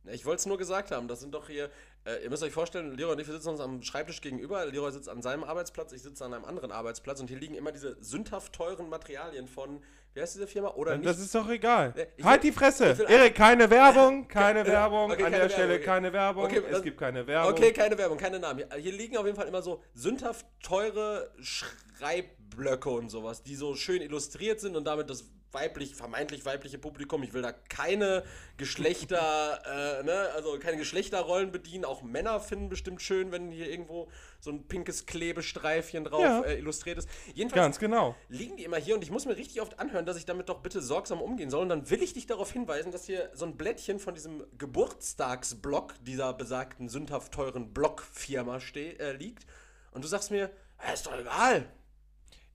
[0.04, 1.70] Ich wollte es nur gesagt haben, das sind doch hier,
[2.04, 4.90] äh, ihr müsst euch vorstellen, Leroy und ich wir sitzen uns am Schreibtisch gegenüber, Leroy
[4.92, 7.96] sitzt an seinem Arbeitsplatz, ich sitze an einem anderen Arbeitsplatz und hier liegen immer diese
[8.02, 10.74] sündhaft teuren Materialien von, wie heißt diese Firma?
[10.74, 11.26] Oder Das nicht?
[11.26, 11.92] ist doch egal.
[12.16, 12.84] Ich halt will- die Fresse.
[13.08, 15.10] Erik, keine Werbung, keine Ja, Werbung.
[15.10, 15.84] okay, An keine der Stelle Werbung, okay.
[15.86, 16.44] keine Werbung.
[16.44, 17.52] Okay, es das- gibt keine Werbung.
[17.52, 18.58] Okay, keine Werbung, keine Namen.
[18.70, 23.74] Hier, hier liegen auf jeden Fall immer so sündhaft teure Schreibblöcke und sowas, die so
[23.74, 28.24] schön illustriert sind und damit das weiblich, vermeintlich weibliche Publikum, ich will da keine
[28.56, 29.60] Geschlechter,
[30.00, 31.84] äh, ne, also keine Geschlechterrollen bedienen.
[31.84, 34.08] Auch Männer finden bestimmt schön, wenn hier irgendwo
[34.40, 36.42] so ein pinkes Klebestreifchen drauf Ja.
[36.42, 37.08] äh, illustriert ist.
[37.34, 38.14] Jedenfalls Ganz genau.
[38.28, 40.60] liegen die immer hier und ich muss mir richtig oft anhören, dass ich damit doch
[40.60, 41.62] bitte sorgsam umgehen soll.
[41.62, 45.94] Und dann will ich dich darauf hinweisen, dass hier so ein Blättchen von diesem Geburtstagsblock
[46.04, 49.46] dieser besagten sündhaft teuren Blockfirma äh, liegt.
[49.92, 50.50] Und du sagst mir,
[50.84, 51.66] "Ja, ist doch egal.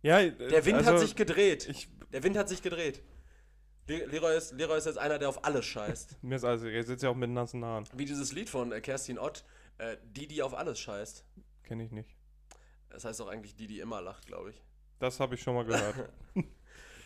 [0.02, 1.68] Ja, Der Wind hat sich gedreht.
[1.70, 3.02] Ich, Der Wind hat sich gedreht.
[3.88, 6.18] Le Leroy ist, Leroy ist jetzt einer, der auf alles scheißt.
[6.24, 7.86] mir ist also, ich sitze ja auch mit nassen Haaren.
[7.96, 9.44] Wie dieses Lied von äh, Kerstin Ott,
[9.80, 11.26] äh, die, die auf alles scheißt.
[11.64, 12.16] Kenne ich nicht.
[12.90, 14.62] Das heißt auch eigentlich die, die immer lacht, glaube ich.
[15.00, 15.96] Das habe ich schon mal gehört.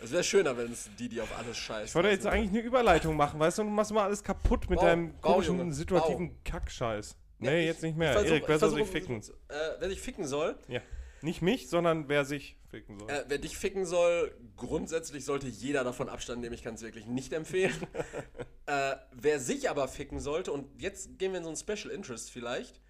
[0.01, 1.87] Es wäre schöner, wenn es die, die auf alles scheißt.
[1.91, 4.77] Ich wollte jetzt eigentlich eine Überleitung machen, weißt du, du machst mal alles kaputt mit
[4.77, 7.15] Bau, deinem komischen, Junge, situativen Kackscheiß.
[7.39, 8.11] Ja, Nee, ich- jetzt nicht ich mehr.
[8.11, 9.21] versuch- Erik, wer soll sich ficken?
[9.21, 10.81] Äh, wer sich ficken soll, Ja.
[11.23, 13.09] Nicht mich, sondern wer sich ficken soll.
[13.09, 16.53] äh, wer dich ficken soll, grundsätzlich sollte jeder davon Abstand nehmen.
[16.53, 17.73] Ich kann es wirklich nicht empfehlen.
[18.65, 22.29] äh, wer sich aber ficken sollte, und jetzt gehen wir in so ein Special Interest
[22.29, 22.81] vielleicht.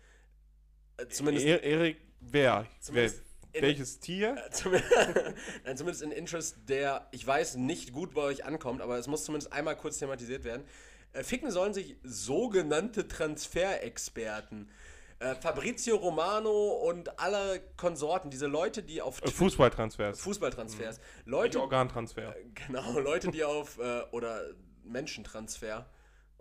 [0.98, 2.66] Äh, zumindest, E Erik, wer?
[2.66, 4.36] wer Zumindest in- welches Tier?
[4.52, 4.72] zum,
[5.64, 9.26] Nein, zumindest in Interest, der, ich weiß, nicht gut bei euch ankommt, aber es muss
[9.26, 10.64] zumindest einmal kurz thematisiert werden.
[11.12, 14.72] Äh, ficken sollen sich sogenannte Transferexperten.
[15.20, 16.52] Äh, Fabrizio Romano
[16.88, 20.20] und alle Konsorten, diese Leute, die auf Äh, Fußballtransfers.
[20.20, 22.36] Fußballtransfers, Nicht Leute, Organtransfer.
[22.68, 24.42] genau, Leute, die auf, äh, oder
[24.84, 25.86] Menschentransfer,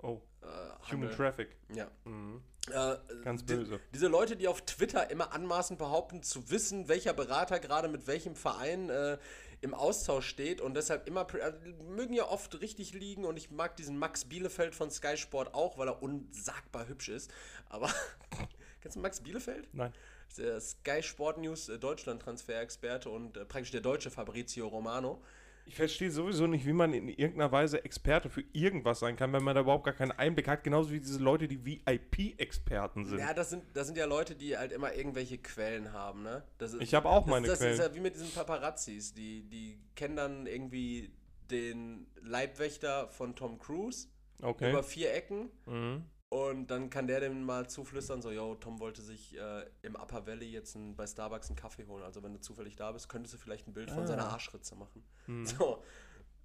[0.05, 1.13] Oh, äh, Human.
[1.13, 1.55] Traffic.
[1.73, 1.87] Ja.
[2.05, 2.43] Mhm.
[2.73, 3.79] Äh, Ganz die- böse.
[3.95, 8.35] Diese Leute, die auf Twitter immer anmaßend behaupten, zu wissen, welcher Berater gerade mit welchem
[8.35, 9.19] Verein äh,
[9.61, 11.53] im Austausch steht und deshalb immer, äh,
[11.85, 15.79] mögen ja oft richtig liegen und ich mag diesen Max Bielefeld von Sky Sport auch,
[15.79, 17.31] weil er unsagbar hübsch ist.
[17.69, 17.89] Aber,
[18.83, 19.69] kennst du Max Bielefeld?
[19.73, 19.93] Nein.
[20.37, 25.23] Der Sky Sport News äh, Deutschland Transferexperte und äh, praktisch der deutsche Fabrizio Romano.
[25.65, 29.45] Ich verstehe sowieso nicht, wie man in irgendeiner Weise Experte für irgendwas sein kann, wenn
[29.45, 30.65] man da überhaupt gar keinen Einblick hat.
[30.65, 33.19] Genauso wie diese Leute, die VIP-Experten sind.
[33.21, 36.43] Ja, das sind, das sind ja Leute, die halt immer irgendwelche Quellen haben, ne?
[36.59, 37.75] Das ist, Ich habe auch das, meine das Quellen.
[37.75, 41.13] ist ja wie mit diesen Paparazzis, die, die kennen dann irgendwie
[41.51, 44.09] den Leibwächter von Tom Cruise
[44.43, 44.71] okay.
[44.71, 46.05] über vier Ecken Mhm.
[46.33, 50.27] Und dann kann der dem mal zuflüstern, so, yo, Tom wollte sich äh, im Upper
[50.27, 53.35] Valley jetzt ein, bei Starbucks einen Kaffee holen, also wenn du zufällig da bist, könntest
[53.35, 54.07] du vielleicht ein Bild von Ah.
[54.07, 55.05] seiner Arschritze machen.
[55.27, 55.45] Mhm.
[55.47, 55.83] So.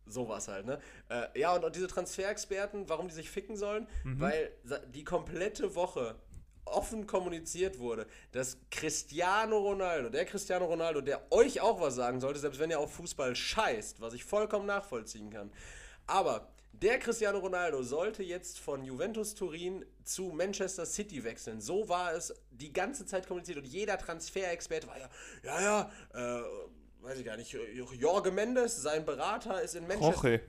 [0.05, 0.79] Sowas halt, ne?
[1.09, 3.87] Äh, ja, und, und diese Transferexperten, warum die sich ficken sollen?
[4.03, 4.19] Mhm.
[4.19, 4.51] Weil
[4.93, 6.15] die komplette Woche
[6.65, 12.39] offen kommuniziert wurde, dass Cristiano Ronaldo, der Cristiano Ronaldo, der euch auch was sagen sollte,
[12.39, 15.49] selbst wenn er auf Fußball scheißt, was ich vollkommen nachvollziehen kann.
[16.07, 16.49] Aber
[16.81, 21.59] der Cristiano Ronaldo sollte jetzt von Juventus Turin zu Manchester City wechseln.
[21.61, 25.09] So war es die ganze Zeit kommuniziert und jeder Transferexperte war ja,
[25.43, 25.91] ja, ja,
[26.39, 26.43] äh,
[27.01, 27.55] weiß ich gar nicht,
[27.93, 30.29] Jorge Mendes, sein Berater ist in Manchester.
[30.29, 30.41] Jorge.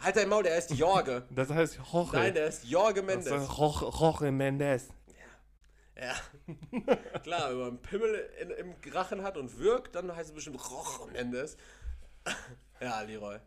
[0.00, 1.26] Halt dein Maul, der heißt Jorge.
[1.30, 2.16] Das heißt Jorge.
[2.16, 3.42] Nein, der ist Jorge das Mendes.
[3.42, 4.88] ist Jorge, Jorge Mendes.
[5.96, 6.14] Ja.
[7.22, 10.58] Klar, wenn man einen Pimmel in, im Rachen hat und wirkt, dann heißt es bestimmt
[10.70, 11.56] Roch Mendes.
[12.80, 13.38] ja, Leroy.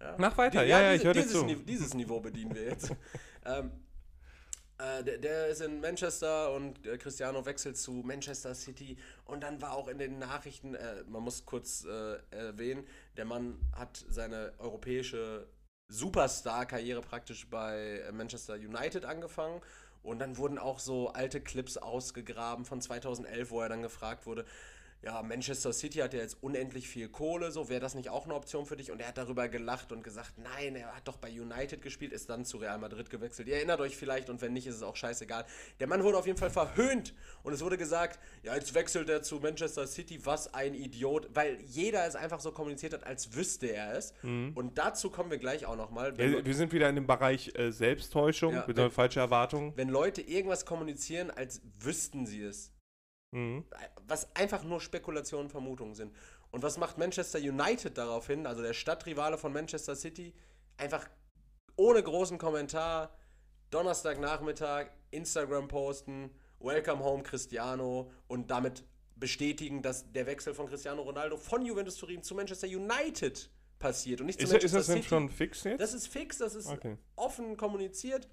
[0.00, 0.14] Ja.
[0.18, 0.62] Mach weiter.
[0.62, 1.46] Die- Ja, ja, diese- ich höre dir dieses, zu.
[1.64, 2.90] Dieses Niveau bedienen wir jetzt.
[3.44, 3.70] ähm,
[4.78, 8.96] äh, der, der ist in Manchester und äh, Cristiano wechselt zu Manchester City.
[9.26, 12.86] Und dann war auch in den Nachrichten, äh, man muss kurz äh, erwähnen,
[13.18, 15.46] der Mann hat seine europäische
[15.88, 19.60] Superstar-Karriere praktisch bei Manchester United angefangen.
[20.02, 24.46] Und dann wurden auch so alte Clips ausgegraben von 2011, wo er dann gefragt wurde,
[25.02, 28.34] ja, Manchester City hat ja jetzt unendlich viel Kohle, so wäre das nicht auch eine
[28.34, 28.90] Option für dich?
[28.92, 32.28] Und er hat darüber gelacht und gesagt, nein, er hat doch bei United gespielt, ist
[32.28, 33.48] dann zu Real Madrid gewechselt.
[33.48, 35.46] Ihr erinnert euch vielleicht und wenn nicht, ist es auch scheißegal.
[35.80, 39.22] Der Mann wurde auf jeden Fall verhöhnt und es wurde gesagt, ja, jetzt wechselt er
[39.22, 43.68] zu Manchester City, was ein Idiot, weil jeder es einfach so kommuniziert hat, als wüsste
[43.68, 44.12] er es.
[44.22, 46.12] Und dazu kommen wir gleich auch nochmal.
[46.12, 46.20] Mhm.
[46.38, 49.72] Ja, wir sind wieder in dem Bereich äh, Selbsttäuschung, Ja, mit wenn- falsche Erwartungen.
[49.76, 52.72] wenn Leute irgendwas kommunizieren, als wüssten sie es.
[53.32, 53.64] Mhm.
[54.08, 56.12] was einfach nur Spekulationen, Vermutungen sind.
[56.50, 60.34] Und was macht Manchester United daraufhin, also der Stadtrivale von Manchester City,
[60.76, 61.08] einfach
[61.76, 63.14] ohne großen Kommentar,
[63.70, 71.36] Donnerstagnachmittag, Instagram posten, Welcome Home Cristiano und damit bestätigen, dass der Wechsel von Cristiano Ronaldo
[71.36, 74.96] von Juventus Turin zu Manchester United passiert und nicht zu Ist, ist Manchester das denn
[74.96, 75.08] City.
[75.08, 75.80] schon fix jetzt?
[75.80, 76.96] Das ist fix, das ist Okay.
[77.16, 78.28] offen kommuniziert.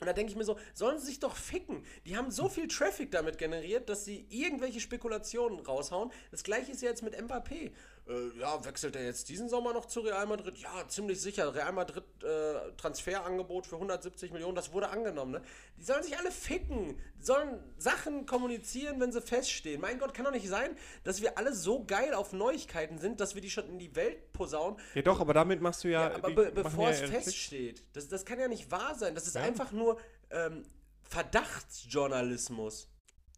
[0.00, 1.84] Und da denke ich mir so, sollen sie sich doch ficken.
[2.06, 6.10] Die haben so viel Traffic damit generiert, dass sie irgendwelche Spekulationen raushauen.
[6.30, 7.72] Das gleiche ist ja jetzt mit Mbappé.
[8.08, 10.56] Äh, ja, wechselt er jetzt diesen Sommer noch zu Real Madrid?
[10.58, 11.54] Ja, ziemlich sicher.
[11.54, 15.32] Real Madrid äh, Transferangebot für 170 Millionen, das wurde angenommen.
[15.32, 15.42] Ne?
[15.76, 16.98] Die sollen sich alle ficken.
[17.20, 19.80] Die sollen Sachen kommunizieren, wenn sie feststehen.
[19.80, 23.34] Mein Gott, kann doch nicht sein, dass wir alle so geil auf Neuigkeiten sind, dass
[23.34, 24.78] wir die schon in die Welt posaunen.
[24.94, 26.08] ja doch, aber damit machst du ja...
[26.08, 29.14] Ja, aber be bevor es feststeht, das, das kann ja nicht wahr sein.
[29.14, 29.42] Das ist Ja.
[29.42, 30.64] einfach nur ähm,
[31.02, 32.88] Verdachtsjournalismus.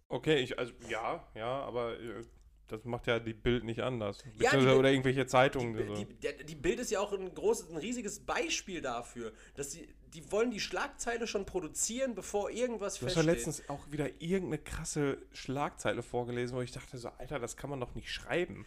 [0.09, 2.24] Okay, ich, also ja, ja, aber äh,
[2.72, 4.24] das macht ja die Bild nicht anders.
[4.38, 5.76] Ja, Bild- oder irgendwelche Zeitungen.
[5.76, 5.94] Die, so.
[6.04, 10.30] die, die Bild ist ja auch ein großes, ein riesiges Beispiel dafür, dass sie, die
[10.33, 13.46] wollen die Schlagzeile schon produzieren, bevor irgendwas Du hast ja feststeht.
[13.46, 17.80] letztens auch wieder irgendeine krasse Schlagzeile vorgelesen, wo ich dachte so, Alter, das kann man
[17.80, 18.66] doch nicht schreiben.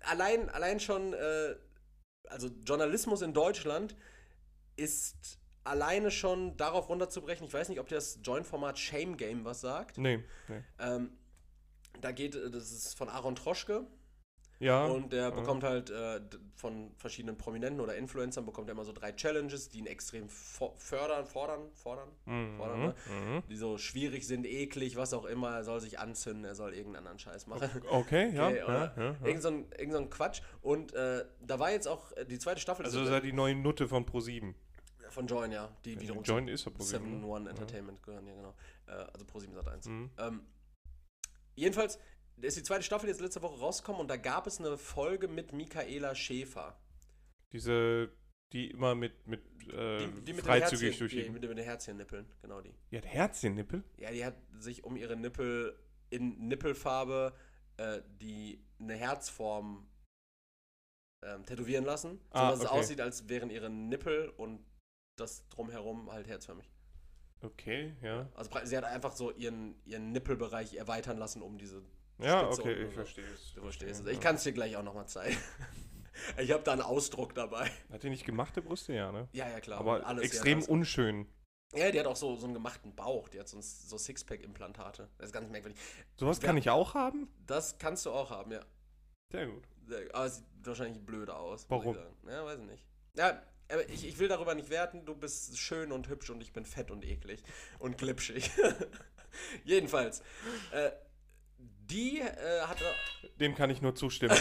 [0.00, 1.54] Allein, allein schon, äh,
[2.28, 3.96] also Journalismus in Deutschland
[4.76, 7.46] ist alleine schon darauf runterzubrechen.
[7.46, 9.98] Ich weiß nicht, ob dir das Joint-Format Shame Game was sagt.
[9.98, 10.62] Nee, nee.
[10.78, 11.10] Ähm,
[12.00, 13.86] da geht, äh, das ist von Aaron Troschke.
[14.58, 14.86] Ja.
[14.86, 15.30] Und der ja.
[15.30, 16.18] bekommt halt äh,
[16.54, 21.26] von verschiedenen Prominenten oder Influencern bekommt er immer so drei Challenges, die ihn extrem fördern,
[21.26, 22.94] fordern, fordern, Mhm, fordern ne?
[23.06, 23.42] mhm.
[23.50, 25.50] die so schwierig sind, eklig, was auch immer.
[25.56, 27.68] Er soll sich anzünden, er soll irgendeinen anderen Scheiß machen.
[27.90, 28.46] Okay, ja.
[28.46, 29.16] Okay, ja, ja, ja.
[29.24, 30.40] Irgend, so ein, irgend so ein Quatsch.
[30.62, 33.34] Und äh, da war jetzt auch äh, die zweite Staffel Also ist ist ja die
[33.34, 34.54] neue Nutte von Pro7.
[35.10, 35.68] von Join, ja.
[35.84, 36.84] Die wiederum Join ist ja zu Pro7.
[36.84, 37.26] 7 ne?
[37.26, 38.54] One Entertainment gehören, ja genau.
[38.86, 39.86] Äh, also Pro 7 Sat 1.
[39.86, 40.10] Mhm.
[40.18, 40.40] Ähm,
[41.56, 41.98] jedenfalls
[42.40, 45.52] ist die zweite Staffel jetzt letzte Woche rausgekommen und da gab es eine Folge mit
[45.52, 46.78] Michaela Schäfer.
[47.52, 48.10] Diese,
[48.52, 49.40] die immer mit, mit,
[49.72, 51.30] äh, Die, die mit freizügig den durch Herzchen, die...
[51.30, 52.74] mit, den- mit den Herzchennippeln, genau die.
[52.90, 53.82] Die hat Herzchennippel?
[53.96, 55.78] Ja, die hat sich um ihre Nippel
[56.10, 57.34] in Nippelfarbe
[57.78, 59.88] äh, die eine Herzform
[61.24, 62.78] ähm, tätowieren lassen, Ah, dass es okay.
[62.78, 64.64] aussieht, als wären ihre Nippel und
[65.16, 66.70] das drumherum halt herzförmig.
[67.46, 68.28] Okay, ja.
[68.34, 71.82] Also sie hat einfach so ihren, ihren Nippelbereich erweitern lassen, um diese.
[72.18, 72.94] Ja, Spitze okay, ich so.
[72.94, 73.52] verstehe es.
[73.54, 74.06] Du verstehst es.
[74.06, 75.36] Ich kann es dir gleich auch nochmal zeigen.
[76.38, 77.70] Ich habe da einen Ausdruck dabei.
[77.92, 78.94] Hat die nicht gemachte Brüste?
[78.94, 79.28] Ja, ne?
[79.32, 79.78] Ja, ja, klar.
[79.78, 81.26] Aber alles, extrem ja, unschön.
[81.74, 83.28] Ja, die hat auch so, so einen gemachten Bauch.
[83.28, 85.10] Die hat so, ein- so Sixpack-Implantate.
[85.18, 85.78] Das ist ganz merkwürdig.
[86.16, 87.28] Sowas kann ich auch haben?
[87.46, 88.60] Das kannst du auch haben, ja.
[89.30, 89.64] Sehr gut.
[90.14, 91.66] Aber es sieht wahrscheinlich blöder aus.
[91.68, 91.96] Warum?
[92.26, 92.86] Ja, weiß ich nicht.
[93.14, 95.04] Ja, aber ich, ich will darüber nicht werten.
[95.04, 97.42] Du bist schön und hübsch und ich bin fett und eklig
[97.78, 98.50] und glitschig.
[99.64, 100.22] Jedenfalls.
[100.72, 100.90] Äh,
[101.58, 102.84] die äh, hatte.
[103.40, 104.36] Dem kann ich nur zustimmen.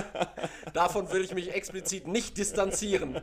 [0.72, 3.20] Davon will ich mich explizit nicht distanzieren.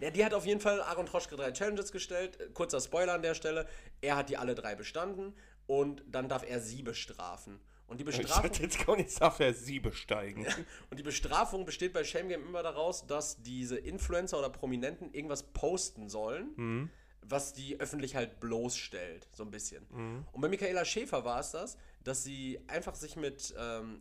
[0.00, 2.40] Ja, die hat auf jeden Fall Aaron Troschke drei Challenges gestellt.
[2.40, 3.66] Äh, Kurzer Spoiler an der Stelle.
[4.00, 5.34] Er hat die alle drei bestanden
[5.66, 7.60] und dann darf er sie bestrafen.
[7.90, 10.46] Und die ich Bestrafung, hatte jetzt gar nicht, er sie besteigen.
[10.90, 15.42] und die Bestrafung besteht bei Shame Game immer daraus, dass diese Influencer oder Prominenten irgendwas
[15.42, 16.90] posten sollen, Mhm.
[17.22, 19.84] was die öffentlich halt bloßstellt, so ein bisschen.
[19.90, 20.24] Mhm.
[20.32, 24.00] Und bei Michaela Schäfer war es das, dass sie einfach sich mit, ähm,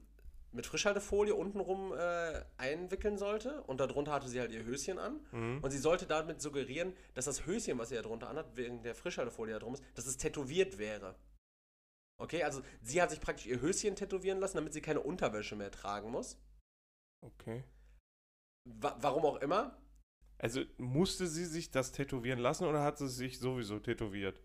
[0.52, 5.60] mit Frischhaltefolie untenrum äh, einwickeln sollte und darunter hatte sie halt ihr Höschen an Mhm.
[5.62, 8.95] und sie sollte damit suggerieren, dass das Höschen, was sie da drunter anhat, wegen der
[8.95, 11.15] Frischhaltefolie da drum ist, dass es tätowiert wäre.
[12.20, 15.72] Okay, also sie hat sich praktisch ihr Höschen tätowieren lassen, damit sie keine Unterwäsche mehr
[15.72, 16.38] tragen muss.
[17.22, 17.64] Okay.
[18.66, 19.78] Wa warum auch immer.
[20.38, 24.42] Also musste sie sich das tätowieren lassen oder hat sie sich sowieso tätowiert?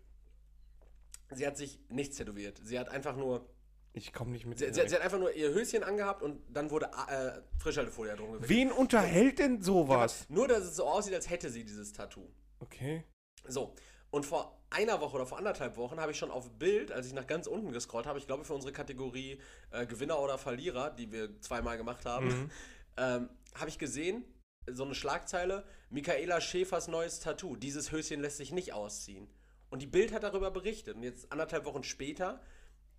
[1.31, 2.59] Sie hat sich nichts tätowiert.
[2.63, 3.49] Sie hat einfach nur,
[3.93, 4.57] Ich komme nicht mit.
[4.59, 8.27] sie, sie, sie hat einfach nur ihr Höschen angehabt und dann wurde äh, Frischhaltefolie drum
[8.33, 8.49] gewickelt.
[8.49, 10.25] Wen unterhält denn sowas?
[10.29, 12.29] Nur, dass es so aussieht, als hätte sie dieses Tattoo.
[12.59, 13.03] Okay.
[13.47, 13.75] So,
[14.11, 17.13] und vor einer Woche oder vor anderthalb Wochen habe ich schon auf Bild, als ich
[17.13, 19.39] nach ganz unten gescrollt habe, ich glaube für unsere Kategorie
[19.71, 22.51] äh, Gewinner oder Verlierer, die wir zweimal gemacht haben, Mhm.
[22.97, 24.23] ähm, habe ich gesehen,
[24.67, 29.27] so eine Schlagzeile, Michaela Schäfers neues Tattoo, dieses Höschen lässt sich nicht ausziehen.
[29.69, 30.95] Und die Bild hat darüber berichtet.
[30.95, 32.41] Und jetzt anderthalb Wochen später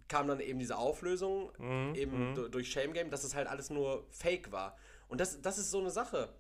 [0.09, 2.35] kam dann eben diese Auflösung, Mhm, eben mhm.
[2.37, 4.77] du- durch Shame Game, dass es halt alles nur Fake war.
[5.09, 6.33] Und das, das ist so eine Sache.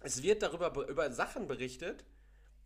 [0.00, 2.04] Es wird darüber be- über Sachen berichtet,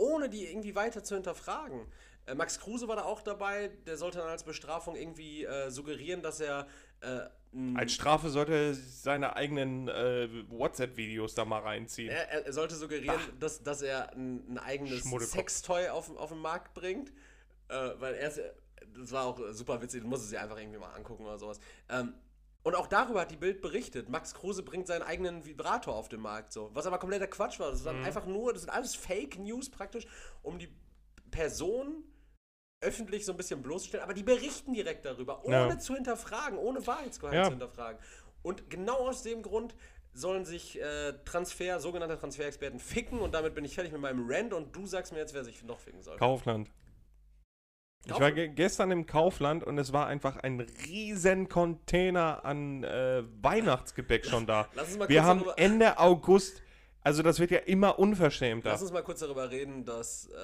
[0.00, 1.86] ohne die irgendwie weiter zu hinterfragen.
[2.26, 6.22] Äh, Max Kruse war da auch dabei, der sollte dann als Bestrafung irgendwie äh, suggerieren,
[6.22, 6.66] dass er
[7.00, 7.20] äh,
[7.74, 12.10] Als Strafe sollte er seine eigenen äh, WhatsApp-Videos da mal reinziehen.
[12.10, 15.02] er, er- sollte suggerieren, dass, dass er ein, ein eigenes.
[15.30, 17.10] Sextoy auf, auf den Markt bringt.
[17.68, 18.40] Äh, weil er ist,
[18.98, 21.60] das war auch super witzig, du musst es dir einfach irgendwie mal angucken oder sowas.
[21.88, 22.14] Ähm,
[22.62, 24.08] und auch darüber hat die Bild berichtet.
[24.08, 26.70] Max Kruse bringt seinen eigenen Vibrator auf den Markt, so.
[26.74, 27.70] Was aber kompletter Quatsch war.
[27.70, 28.04] Das Mhm.
[28.04, 30.06] einfach nur, das sind alles Fake News praktisch,
[30.42, 30.68] um die
[31.30, 32.04] Person
[32.82, 34.02] öffentlich so ein bisschen bloßzustellen.
[34.04, 35.78] Aber die berichten direkt darüber, ohne Ja.
[35.78, 37.44] zu hinterfragen, ohne Wahrheitsgehalt Ja.
[37.44, 38.00] zu hinterfragen.
[38.42, 39.74] Und genau aus dem Grund
[40.12, 44.52] sollen sich äh, Transfer, sogenannte Transferexperten ficken und damit bin ich fertig mit meinem Rant
[44.54, 46.16] und du sagst mir jetzt, wer sich noch ficken soll.
[46.16, 46.70] Kaufland.
[48.06, 53.22] Ich war ge gestern im Kaufland und es war einfach ein riesen Container an äh,
[53.42, 54.68] Weihnachtsgebäck schon da.
[54.74, 56.62] Lass uns mal Wir kurz haben darüber- Ende August,
[57.02, 58.70] also das wird ja immer unverschämter.
[58.70, 60.34] Lass uns mal kurz darüber reden, dass äh,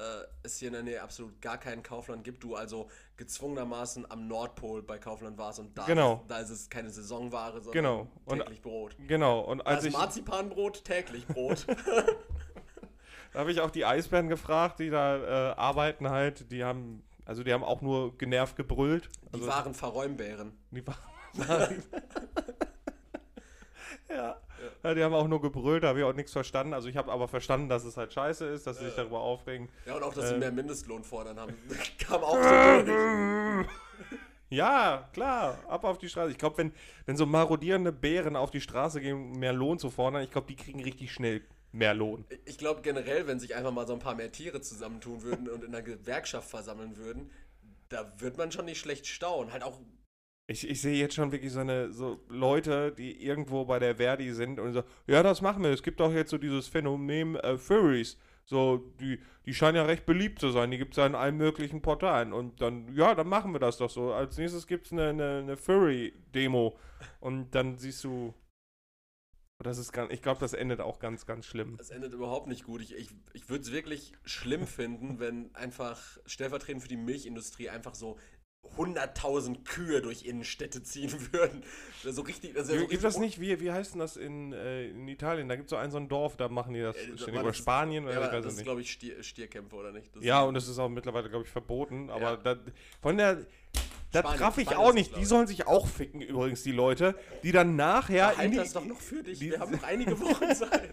[0.43, 2.43] es hier in der Nähe absolut gar keinen Kaufland gibt.
[2.43, 6.21] Du also gezwungenermaßen am Nordpol bei Kaufland warst und da, Genau.
[6.21, 8.07] ist, da ist es keine Saisonware, sondern Genau.
[8.25, 8.95] Und- täglich Brot.
[9.07, 11.65] Genau, und als Also ich, Marzipanbrot, täglich Brot.
[13.33, 15.17] da habe ich auch die Eisbären gefragt, die da
[15.51, 19.09] äh, arbeiten halt, die haben, also die haben auch nur genervt gebrüllt.
[19.29, 20.53] Die Also, waren Verräumbären.
[20.71, 20.97] Die waren.
[24.09, 24.37] ja.
[24.83, 24.93] ja.
[24.93, 26.73] Die haben auch nur gebrüllt, da habe ich auch nichts verstanden.
[26.73, 29.69] Also ich habe aber verstanden, dass es halt scheiße ist, dass sie sich darüber aufregen.
[29.85, 30.39] Ja, und auch, dass sie Äh.
[30.39, 31.53] mehr Mindestlohn fordern haben.
[31.99, 33.65] Kam auch so.
[34.49, 36.31] Ja, klar, ab auf die Straße.
[36.31, 36.71] Ich glaube, wenn,
[37.05, 40.47] wenn so marodierende Bären auf die Straße gehen, um mehr Lohn zu fordern, ich glaube,
[40.47, 42.25] die kriegen richtig schnell mehr Lohn.
[42.45, 45.63] Ich glaube generell, wenn sich einfach mal so ein paar mehr Tiere zusammentun würden und
[45.63, 47.29] in einer Gewerkschaft versammeln würden,
[47.89, 49.51] da wird man schon nicht schlecht staunen.
[49.53, 49.79] Halt auch
[50.47, 54.31] Ich, ich sehe jetzt schon wirklich so eine so Leute, die irgendwo bei der Verdi
[54.33, 55.71] sind und so, ja, das machen wir.
[55.71, 58.17] Es gibt auch jetzt so dieses Phänomen äh, Furries.
[58.45, 60.71] So, die, die scheinen ja recht beliebt zu sein.
[60.71, 62.31] Die gibt es ja in allen möglichen Portalen.
[62.31, 64.13] Und dann, ja, dann machen wir das doch so.
[64.13, 66.77] Als nächstes gibt es eine, eine, eine Furry-Demo.
[67.19, 68.33] Und dann siehst du.
[69.63, 71.77] Das ist ganz, ich glaube, das endet auch ganz, ganz schlimm.
[71.79, 72.81] Es endet überhaupt nicht gut.
[72.81, 77.95] Ich, ich, ich würde es wirklich schlimm finden, wenn einfach stellvertretend für die Milchindustrie einfach
[77.95, 78.17] so
[78.75, 81.63] 100.000 Kühe durch Innenstädte ziehen würden.
[82.03, 82.53] So richtig.
[82.53, 85.47] Das ja so Gibt das nicht, wie, wie heißt denn das in, äh, in Italien?
[85.49, 87.57] Da gibt es so ein, so ein Dorf, da machen die das Äh, Oder das-
[87.57, 90.15] Spanien, Ja, oder ich aber weiß das ist, glaube ich, Stier, Stierkämpfe, oder nicht?
[90.15, 92.09] Das Ja, und es ist auch mittlerweile, glaube ich, verboten.
[92.11, 92.35] Aber Ja.
[92.37, 92.57] da,
[93.01, 93.45] von der.
[94.23, 95.15] Da Spanien- traf ich Spanien auch nicht.
[95.15, 95.27] Die ich.
[95.27, 98.31] sollen sich auch ficken, übrigens, die Leute, die dann nachher.
[98.33, 99.39] in Halt die, das doch noch für dich.
[99.39, 100.89] die- Wir haben noch einige Wochen Zeit.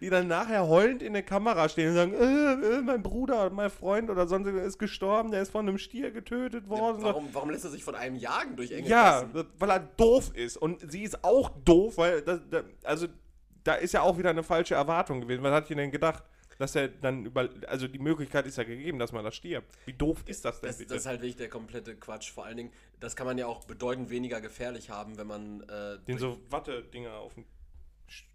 [0.00, 3.70] die dann nachher heulend in der Kamera stehen und sagen: äh, äh, Mein Bruder, mein
[3.70, 6.98] Freund oder sonst ist gestorben, der ist von einem Stier getötet worden.
[7.02, 10.30] Warum, warum lässt er sich von einem jagen durch enge Ja, das- weil er doof
[10.34, 10.56] ist.
[10.56, 13.06] Und sie ist auch doof, weil, das, da, also,
[13.64, 15.42] da ist ja auch wieder eine falsche Erwartung gewesen.
[15.42, 16.22] Was hat ihr denn gedacht?
[16.58, 19.76] Dass er dann über, also die Möglichkeit ist ja gegeben, dass man da stirbt.
[19.86, 20.90] Wie doof ist das denn Das, bitte?
[20.94, 22.30] das ist halt wirklich der komplette Quatsch.
[22.30, 25.60] Vor allen Dingen, das kann man ja auch bedeutend weniger gefährlich haben, wenn man.
[25.68, 27.44] Äh, Den so Watte-Dinger auf, den-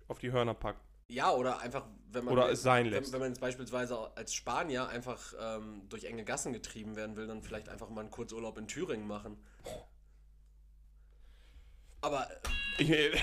[0.07, 0.81] auf die Hörner packt.
[1.07, 2.33] ja, oder einfach, wenn man.
[2.33, 3.13] Oder es sein wenn, lässt.
[3.13, 7.41] Wenn man jetzt beispielsweise als Spanier einfach ähm, durch enge Gassen getrieben werden will, dann
[7.41, 9.37] vielleicht einfach mal einen Kurzurlaub in Thüringen machen.
[12.01, 12.27] Aber.
[12.79, 13.11] Äh,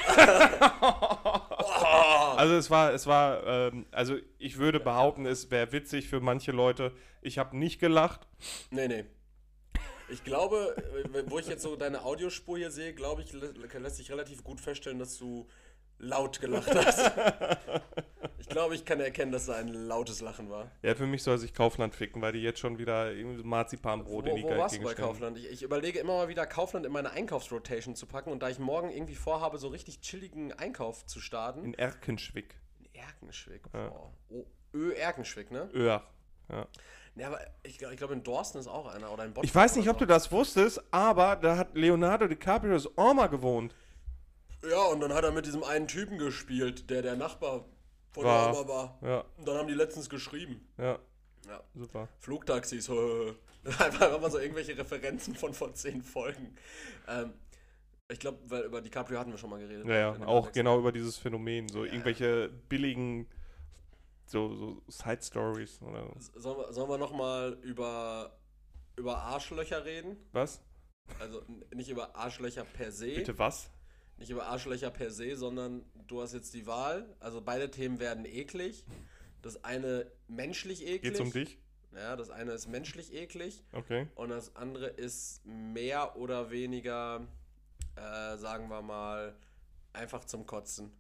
[2.37, 6.53] also es war, es war, ähm, also ich würde behaupten, es wäre witzig für manche
[6.53, 6.93] Leute.
[7.23, 8.27] Ich habe nicht gelacht.
[8.71, 9.05] Nee, nee.
[10.09, 10.77] Ich glaube,
[11.15, 14.45] äh, wo ich jetzt so deine Audiospur hier sehe, glaube ich, lä- lässt sich relativ
[14.45, 15.49] gut feststellen, dass du
[15.99, 17.13] laut gelacht hast.
[18.39, 20.71] Ich glaube, ich kann erkennen, dass da ein lautes Lachen war.
[20.83, 24.45] Ja, für mich soll sich Kaufland ficken, weil die jetzt schon wieder Marzipanbrot in die
[24.45, 25.03] Wo, wo warst du Gegend bei.
[25.03, 25.37] Kaufland?
[25.37, 28.61] Ich, ich überlege immer mal wieder, Kaufland in meine Einkaufsrotation zu packen und da ich
[28.61, 31.65] morgen irgendwie vorhabe, so richtig chilligen Einkauf zu starten.
[31.65, 32.55] In Erkenschwick.
[32.79, 33.63] In Erkenschwick.
[33.75, 33.91] Ja.
[34.31, 35.69] Oh, Ö Erkenschwick, ne?
[35.75, 36.05] Öhr.
[36.49, 36.69] Ja.
[37.17, 39.45] Ja, aber ich, ich glaube, in Dorsten ist auch einer oder in Bonn.
[39.45, 43.75] Ich weiß nicht, ob du das wusstest, aber da hat Leonardo DiCaprios Oma gewohnt.
[44.69, 47.65] Ja, und dann hat er mit diesem einen Typen gespielt, der der Nachbar
[48.13, 48.53] von War.
[48.53, 48.99] der Oma war.
[49.03, 50.67] Ja, Und dann haben die letztens geschrieben.
[50.79, 50.99] ja,
[51.49, 51.61] Ja.
[51.75, 52.09] super.
[52.19, 52.89] Flugtaxis.
[53.65, 56.57] Einfach immer so irgendwelche Referenzen von vor zehn Folgen.
[57.09, 57.33] Ähm,
[58.09, 59.85] ich glaube, weil über DiCaprio hatten wir schon mal geredet.
[59.87, 61.93] Ja, ja, auch genau über dieses Phänomen, so Ja.
[61.93, 63.27] irgendwelche billigen
[64.27, 68.37] so, so Side Stories oder Sollen wir, sollen wir nochmal über,
[68.97, 70.17] über Arschlöcher reden?
[70.33, 70.61] was?
[71.21, 71.43] Also
[71.75, 73.15] nicht über Arschlöcher per se.
[73.15, 73.71] Bitte was?
[74.19, 77.15] Nicht über Arschlöcher per se, sondern du hast jetzt die Wahl.
[77.21, 78.85] Also beide Themen werden eklig.
[79.43, 81.03] Das eine menschlich eklig.
[81.03, 81.59] Geht's um dich?
[81.95, 83.63] Ja, das eine ist menschlich eklig.
[83.73, 84.07] Okay.
[84.15, 87.27] Und das andere ist mehr oder weniger,
[87.97, 89.35] äh, sagen wir mal,
[89.93, 90.93] einfach zum Kotzen.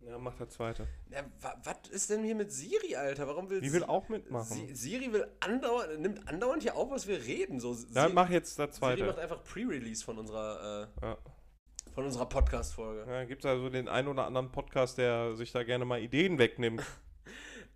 [0.00, 0.88] Ja, mach der zweite.
[1.10, 3.28] Na, wa, was ist denn hier mit Siri, Alter?
[3.28, 4.56] Warum will Die will auch mitmachen.
[4.68, 7.60] Si- Siri will andauernd, nimmt andauernd hier auf, was wir reden.
[7.60, 9.18] So, Si- mach jetzt der Siri macht zweite.
[9.20, 11.18] einfach Pre-Release von unserer, Ja.
[11.94, 13.10] Von unserer Podcast-Folge.
[13.10, 16.82] Ja, gibt also den einen oder anderen Podcast, der sich da gerne mal Ideen wegnimmt.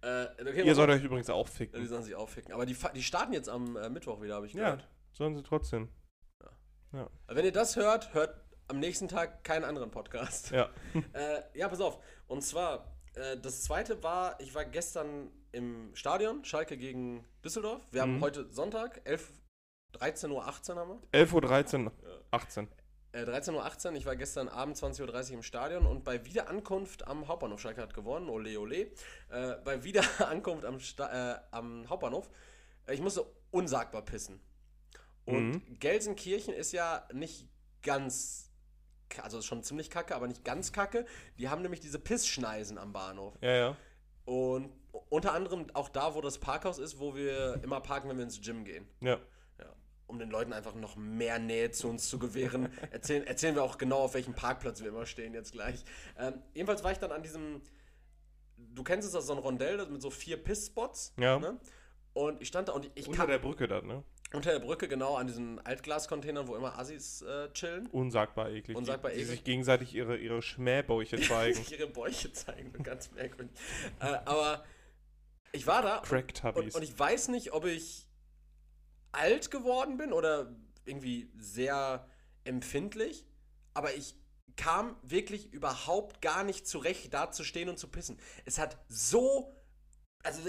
[0.02, 1.86] Äh, okay, Ihr sollt euch übrigens auch Ja, die ficken.
[1.88, 2.52] sollen sich aufficken.
[2.52, 4.88] Aber die, die starten jetzt am äh, Mittwoch wieder, habe ich Ja, gehört.
[5.14, 5.88] sollen sie trotzdem.
[7.28, 8.38] Wenn ihr das hört, hört
[8.68, 10.50] am nächsten Tag keinen anderen Podcast.
[10.50, 10.68] Ja.
[11.14, 11.98] Äh, ja, pass auf.
[12.26, 17.82] Und zwar, äh, das zweite war, ich war gestern im Stadion, Schalke gegen Düsseldorf.
[17.90, 18.20] Wir haben Mhm.
[18.20, 19.32] heute Sonntag, 11,
[19.94, 21.20] 13.18 Uhr haben wir.
[21.20, 21.92] 11.13 Uhr,
[22.30, 22.68] 18.
[23.16, 27.28] Äh, 13.18 Uhr, ich war gestern Abend 20.30 Uhr im Stadion und bei Wiederankunft am
[27.28, 28.90] Hauptbahnhof, Schalke hat gewonnen, ole ole,
[29.30, 32.28] äh, bei Wiederankunft am, Sta äh, am Hauptbahnhof,
[32.86, 34.38] äh, ich musste unsagbar pissen.
[35.24, 35.78] Und Mhm.
[35.80, 37.48] Gelsenkirchen ist ja nicht
[37.82, 38.50] ganz,
[39.22, 41.06] also ist schon ziemlich kacke, aber nicht ganz kacke.
[41.38, 43.34] Die haben nämlich diese Pissschneisen am Bahnhof.
[43.40, 43.76] Ja, ja.
[44.26, 44.72] Und
[45.08, 48.40] unter anderem auch da, wo das Parkhaus ist, wo wir immer parken, wenn wir ins
[48.40, 48.86] Gym gehen.
[49.00, 49.18] Ja.
[50.06, 53.78] Um den Leuten einfach noch mehr Nähe zu uns zu gewähren, erzählen, erzählen wir auch
[53.78, 55.84] genau, auf welchem Parkplatz wir immer stehen jetzt gleich.
[56.18, 57.60] Ähm, jedenfalls war ich dann an diesem,
[58.56, 61.12] du kennst es, das so ein Rondell mit so vier Pissspots.
[61.18, 61.38] Ja.
[61.38, 61.58] Ne?
[62.14, 64.04] Und ich stand da und ich Unter kam der Brücke dann, ne?
[64.32, 67.86] unter der Brücke genau an diesen Altglascontainern, wo immer Assis äh, chillen.
[67.86, 68.76] Unsagbar eklig.
[68.76, 69.36] Unsagbar die, die eklig.
[69.36, 71.54] sich gegenseitig ihre, ihre Schmähbäuche zeigen.
[71.54, 73.54] sich ihre Bäuche zeigen, ganz merkwürdig.
[74.00, 74.64] äh, aber
[75.52, 76.74] ich war da Crack-Tubbies.
[76.74, 78.05] und, und ich weiß nicht, ob ich
[79.16, 80.54] alt geworden bin oder
[80.84, 82.06] irgendwie sehr
[82.44, 83.24] empfindlich,
[83.74, 84.14] aber ich
[84.56, 88.18] kam wirklich überhaupt gar nicht zurecht, da zu stehen und zu pissen.
[88.44, 89.54] Es hat so,
[90.22, 90.40] also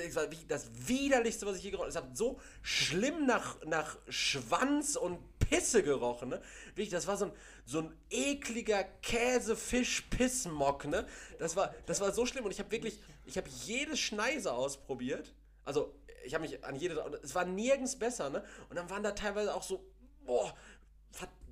[0.47, 1.97] das widerlichste, was ich je gerochen habe.
[1.97, 6.41] Es hat so schlimm nach, nach Schwanz und Pisse gerochen, ne?
[6.67, 7.31] Wirklich, das war so ein,
[7.65, 11.05] so ein ekliger Käse-Fisch-Pissmock, ne?
[11.39, 15.33] Das war, das war so schlimm und ich habe wirklich, ich habe jede Schneise ausprobiert.
[15.63, 15.93] Also,
[16.27, 18.43] ich habe mich an jede, es war nirgends besser, ne?
[18.69, 19.83] Und dann waren da teilweise auch so,
[20.25, 20.53] boah,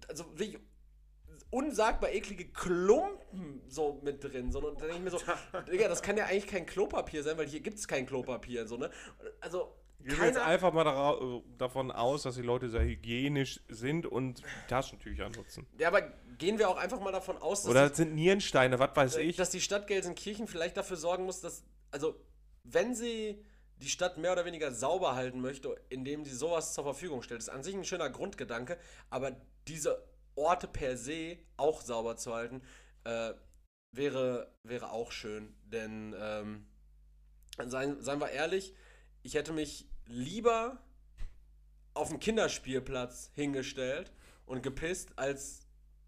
[0.07, 0.59] also wirklich
[1.49, 4.51] unsagbar eklige Klumpen so mit drin.
[4.51, 5.19] So, und dann denke ich mir so,
[5.71, 8.67] Digga, das kann ja eigentlich kein Klopapier sein, weil hier gibt es kein Klopapier.
[8.67, 8.89] So, ne?
[9.41, 14.05] Also, Gehen wir jetzt einfach mal dara- davon aus, dass die Leute sehr hygienisch sind
[14.05, 15.65] und Taschentücher nutzen.
[15.80, 16.01] ja, aber
[16.38, 19.36] gehen wir auch einfach mal davon aus, dass, Oder es sind Nierensteine, was weiß ich.
[19.38, 22.15] dass die Stadt Gelsenkirchen vielleicht dafür sorgen muss, dass, also,
[22.65, 23.43] wenn sie
[23.78, 27.49] die Stadt mehr oder weniger sauber halten möchte, indem sie sowas zur Verfügung stellt, ist
[27.49, 28.78] an sich ein schöner Grundgedanke,
[29.09, 29.36] aber
[29.67, 30.03] diese
[30.36, 32.61] Orte per se auch sauber zu halten,
[33.03, 33.34] äh,
[33.91, 35.55] wäre, wäre auch schön.
[35.63, 36.65] Denn, ähm,
[37.65, 38.73] seien, seien wir ehrlich,
[39.23, 40.80] ich hätte mich lieber
[41.93, 44.11] auf dem Kinderspielplatz hingestellt
[44.45, 45.65] und gepisst, als,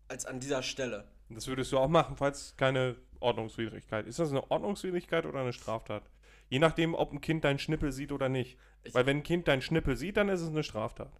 [0.08, 1.08] als an dieser Stelle.
[1.30, 4.06] Das würdest du auch machen, falls keine Ordnungswidrigkeit.
[4.06, 6.04] Ist das eine Ordnungswidrigkeit oder eine Straftat?
[6.50, 8.58] Je nachdem, ob ein Kind deinen Schnippel sieht oder nicht.
[8.84, 11.12] Ich- Weil wenn ein Kind deinen Schnippel sieht, dann ist es eine Straftat.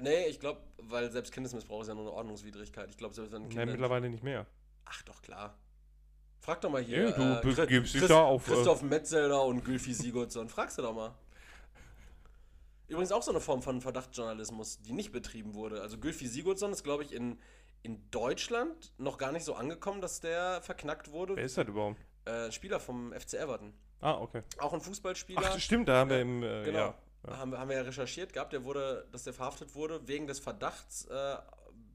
[0.00, 2.90] Nee, ich glaube, weil selbst Kindesmissbrauch ist ja nur eine Ordnungswidrigkeit.
[2.90, 3.70] Ich glaube, selbst wenn ein Nein, Kind.
[3.72, 4.46] mittlerweile nicht mehr.
[4.84, 5.56] Ach doch, klar.
[6.40, 7.10] Frag doch mal hier.
[7.10, 10.48] Ja, du äh, gibst dich da auf, äh, Christoph Metzelder und Gülfi Sigurdsson.
[10.48, 11.14] Fragst du doch mal.
[12.88, 15.80] Übrigens auch so eine Form von Verdachtsjournalismus, die nicht betrieben wurde.
[15.80, 17.38] Also Gülfi Sigurdsson ist, glaube ich, in,
[17.82, 21.36] in Deutschland noch gar nicht so angekommen, dass der verknackt wurde.
[21.36, 21.98] Wer ist das überhaupt?
[22.24, 23.72] Äh, Spieler vom FC Everton.
[24.02, 24.42] Ah, okay.
[24.58, 25.40] Auch ein Fußballspieler.
[25.42, 26.42] Ach, stimmt, da haben wir im.
[26.42, 26.78] Äh, Genau.
[26.78, 26.94] Ja.
[27.28, 27.38] Ja.
[27.38, 30.40] Haben, wir- haben wir ja recherchiert gehabt, der wurde, dass der verhaftet wurde wegen des
[30.40, 31.36] Verdachts äh,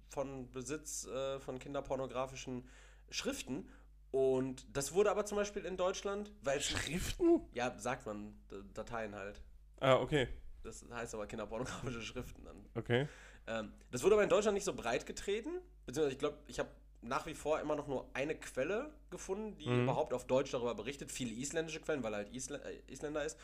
[0.10, 2.68] von Besitz äh, von kinderpornografischen
[3.10, 3.68] Schriften.
[4.12, 7.42] Und das wurde aber zum Beispiel in Deutschland, weil Schriften?
[7.52, 8.40] ja, sagt man,
[8.74, 9.42] Dateien halt.
[9.82, 10.30] Ah, okay.
[10.64, 12.66] Das heißt aber kinderpornografische Schriften dann.
[12.76, 13.08] Okay.
[13.48, 15.50] Ähm, das wurde aber in Deutschland nicht so breit getreten.
[15.86, 16.70] Beziehungsweise ich glaube, ich habe
[17.08, 19.84] nach wie vor immer noch nur eine Quelle gefunden, die Mhm.
[19.84, 21.12] überhaupt auf Deutsch darüber berichtet.
[21.12, 23.38] Viele isländische Quellen, weil er halt Isl äh, Isländer ist.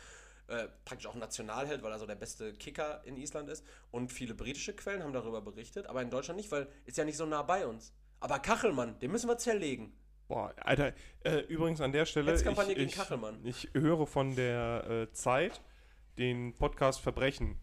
[0.46, 3.64] Äh, praktisch auch Nationalheld, weil er so der beste Kicker in Island ist.
[3.90, 7.16] Und viele britische Quellen haben darüber berichtet, aber in Deutschland nicht, weil ist ja nicht
[7.16, 7.94] so nah bei uns.
[8.20, 9.94] Aber Kachelmann, den müssen wir zerlegen.
[10.28, 10.92] Boah, Alter,
[11.22, 12.34] äh, übrigens an der Stelle.
[12.34, 13.40] Ich, gegen ich, Kachelmann.
[13.44, 15.62] Ich höre von der äh, Zeit
[16.18, 17.58] den Podcast Verbrechen.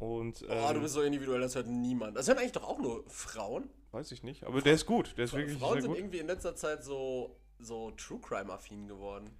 [0.00, 0.42] Und.
[0.44, 2.16] Oh, du ähm, bist so individuell, das hört niemand.
[2.16, 3.68] Das hören eigentlich doch auch nur Frauen.
[3.92, 5.14] Weiß ich nicht, aber der ist gut.
[5.16, 5.98] Der ist wirklich Frauen sind gut.
[5.98, 9.30] irgendwie in letzter Zeit so, so True Crime-affin geworden.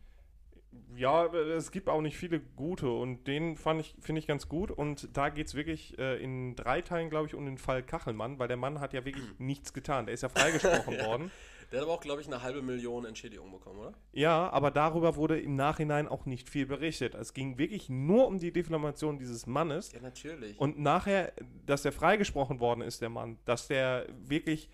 [0.94, 4.48] Ja, aber es gibt auch nicht viele gute und den fand ich, finde ich ganz
[4.48, 4.70] gut.
[4.70, 8.38] Und da geht es wirklich äh, in drei Teilen, glaube ich, um den Fall Kachelmann,
[8.38, 10.06] weil der Mann hat ja wirklich nichts getan.
[10.06, 11.06] Der ist ja freigesprochen Ja.
[11.06, 11.30] worden.
[11.70, 13.92] Der hat aber auch, glaube ich, eine halbe Million Entschädigung bekommen, oder?
[14.12, 17.14] Ja, aber darüber wurde im Nachhinein auch nicht viel berichtet.
[17.14, 19.92] Es ging wirklich nur um die Diffamation dieses Mannes.
[19.92, 20.58] Ja, natürlich.
[20.58, 21.32] Und nachher,
[21.66, 24.68] dass der freigesprochen worden ist, der Mann, dass der wirklich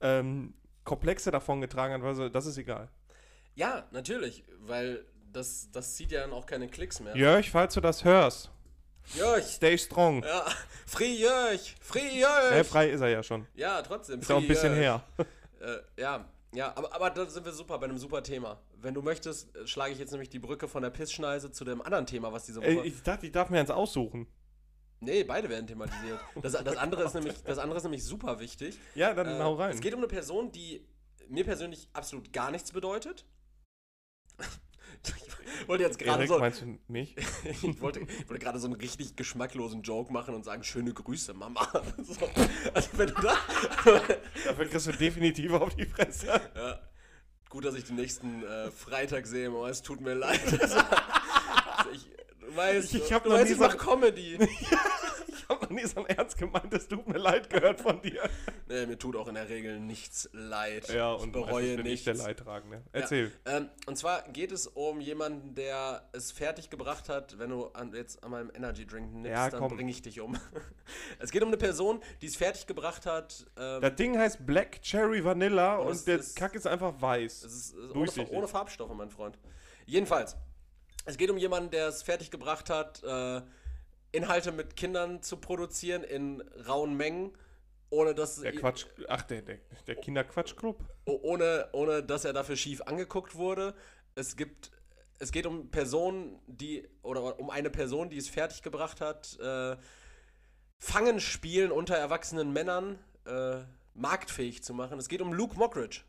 [0.00, 2.88] ähm, Komplexe davon getragen hat, also, das ist egal.
[3.54, 7.14] ja, natürlich, weil das, das zieht ja dann auch keine Klicks mehr.
[7.16, 8.50] Jörg, falls du das hörst,
[9.14, 9.42] Jörg!
[9.44, 10.22] stay strong.
[10.24, 10.44] Ja,
[10.86, 11.60] Free Jörg!
[11.80, 12.66] Free Äh, Jörg!
[12.66, 13.46] frei ist er ja schon.
[13.54, 14.20] Ja, trotzdem.
[14.20, 15.02] Ist auch ein bisschen Jörg.
[15.18, 15.26] her.
[15.60, 18.60] Äh, ja, ja, aber, aber da sind wir super, bei einem super Thema.
[18.80, 21.80] Wenn du möchtest, äh, schlage ich jetzt nämlich die Brücke von der Pissschneise zu dem
[21.80, 22.66] anderen Thema, was diese Woche...
[22.66, 24.26] Ey, ich dachte, ich darf mir eins aussuchen.
[25.00, 26.18] nee, beide werden thematisiert.
[26.42, 28.78] Das, das, andere ist nämlich, das andere ist nämlich super wichtig.
[28.94, 29.74] Ja, dann Äh, hau rein.
[29.74, 30.84] Es geht um eine Person, die
[31.28, 33.24] mir persönlich absolut gar nichts bedeutet.
[35.66, 37.14] Wollte jetzt gerade so, meinst du mich?
[37.44, 41.34] ich wollte, ich wollte gerade so einen richtig geschmacklosen Joke machen und sagen, schöne Grüße,
[41.34, 41.66] Mama.
[42.02, 42.28] So.
[42.74, 43.36] Also wenn du da,
[44.44, 46.26] Dafür kriegst du definitiv auf die Fresse.
[46.54, 46.80] ja,
[47.48, 50.40] gut, dass ich den nächsten äh, Freitag sehe, aber es tut mir leid.
[50.60, 52.08] Also, ich,
[52.40, 54.38] du weißt, Ich- ich du noch weißt, ich mach Comedy.
[55.50, 58.22] Habe noch nie so ein ernst gemeintes Tut mir leid gehört von dir.
[58.68, 60.88] nee, mir tut auch in der Regel nichts leid.
[60.88, 62.04] Ja, ich und bereue bin ich nichts.
[62.04, 62.82] der Leidtragende.
[62.92, 63.32] Erzähl.
[63.46, 67.66] Ja, ähm, und zwar geht es um jemanden, der es fertig gebracht hat, wenn du
[67.68, 70.36] an, jetzt an meinem Energy Drink nimmst, Ja, dann bringe ich dich um.
[71.18, 73.44] es geht um eine Person, die es fertig gebracht hat.
[73.58, 77.42] Ähm, Das Ding heißt Black Cherry Vanilla und es der ist- Kack ist einfach weiß.
[77.42, 79.36] es ist, äh, ohne, ohne Farbstoffe, mein Freund.
[79.86, 80.36] Jedenfalls,
[81.06, 83.40] es geht um jemanden, der es fertig gebracht hat, äh,
[84.12, 87.36] Inhalte mit Kindern zu produzieren in rauen Mengen,
[87.90, 90.84] ohne dass Der Quatsch, ach, der, der, der Kinderquatschclub.
[91.06, 93.74] Oh, ohne, ohne dass er dafür schief angeguckt wurde.
[94.14, 94.70] Es gibt,
[95.18, 99.76] es geht um Personen, die, oder um eine Person, die es fertiggebracht hat, äh,
[100.82, 103.58] Fangen spielen unter erwachsenen Männern äh,
[103.92, 104.98] marktfähig zu machen.
[104.98, 106.00] Es geht um Luke Mockridge.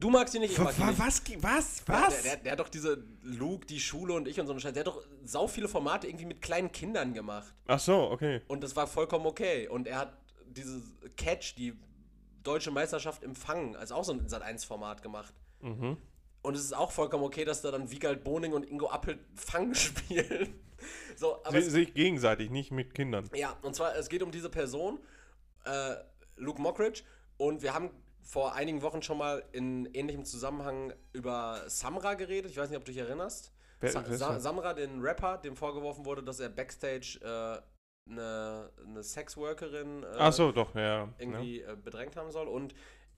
[0.00, 0.98] Du magst ihn nicht, ich mag ihn nicht.
[1.42, 1.82] Was?
[1.86, 2.22] Was?
[2.22, 4.72] Der, der, der hat doch diese Luke, die Schule und ich und so einen Scheiß.
[4.72, 7.54] Der hat doch sau viele Formate irgendwie mit kleinen Kindern gemacht.
[7.66, 8.42] Ach so, okay.
[8.48, 9.68] Und das war vollkommen okay.
[9.68, 10.82] Und er hat dieses
[11.16, 11.74] Catch, die
[12.42, 15.32] deutsche Meisterschaft im Fangen, als auch so ein Sat1-Format gemacht.
[15.60, 15.96] Mhm.
[16.42, 19.74] Und es ist auch vollkommen okay, dass da dann Wiegald Boning und Ingo Appelt Fang
[19.74, 20.54] spielen.
[21.16, 23.30] so, aber Sie, es, sich gegenseitig, nicht mit Kindern.
[23.34, 24.98] ja, und zwar, es geht um diese Person,
[25.64, 25.94] äh,
[26.36, 27.02] Luke Mockridge,
[27.38, 27.90] und wir haben
[28.24, 32.50] vor einigen Wochen schon mal in ähnlichem Zusammenhang über Samra geredet.
[32.50, 33.52] Ich weiß nicht, ob du dich erinnerst.
[33.80, 34.40] Wer- Sa Sa?
[34.40, 40.52] Samra, den Rapper, dem vorgeworfen wurde, dass er Backstage äh, eine, eine Sexworkerin äh, so,
[40.52, 40.80] doch, ja.
[41.04, 41.08] ja.
[41.18, 42.48] irgendwie äh, bedrängt haben soll.
[42.48, 42.74] Und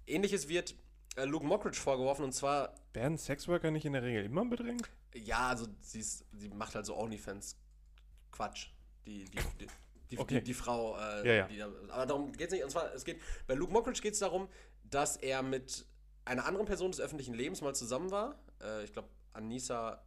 [0.07, 0.75] ähnliches wird
[1.17, 4.89] äh, Luke Mockridge vorgeworfen, und zwar, Werden Sexworker nicht in der Regel immer bedrängt?
[5.15, 8.69] ja, also sie, ist, sie macht halt so OnlyFans-Quatsch.
[9.07, 9.67] Die, die, die,
[10.11, 10.35] die, Okay.
[10.39, 11.47] die, die Frau, äh, Ja, ja.
[11.49, 12.65] Die, aber darum geht es nicht.
[12.65, 14.49] Und zwar, es geht, bei Luke Mockridge geht es darum,
[14.91, 15.87] dass er mit
[16.25, 18.39] einer anderen Person des öffentlichen Lebens mal zusammen war.
[18.63, 20.03] Äh, ich glaube, Anissa,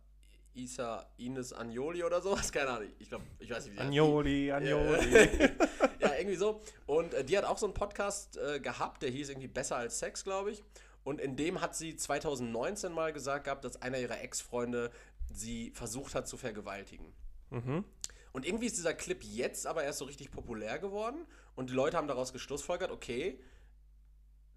[0.54, 2.52] Isa, Ines Agnoli oder sowas.
[2.52, 2.90] Keine Ahnung.
[3.00, 3.80] Ich glaube, ich weiß nicht, wie.
[3.80, 5.14] Agnoli, Agnoli.
[6.00, 6.62] ja, irgendwie so.
[6.86, 10.00] Und äh, die hat auch so einen Podcast äh, gehabt, der hieß irgendwie Besser als
[10.00, 10.64] Sex, glaube ich.
[11.04, 14.92] Und in dem hat sie 2019 mal gesagt gehabt, dass einer ihrer Ex-Freunde
[15.32, 17.14] sie versucht hat zu vergewaltigen.
[17.50, 17.86] mhm.
[18.32, 21.26] Und irgendwie ist dieser Clip jetzt aber erst so richtig populär geworden
[21.56, 23.40] und die Leute haben daraus geschlussfolgert, okay,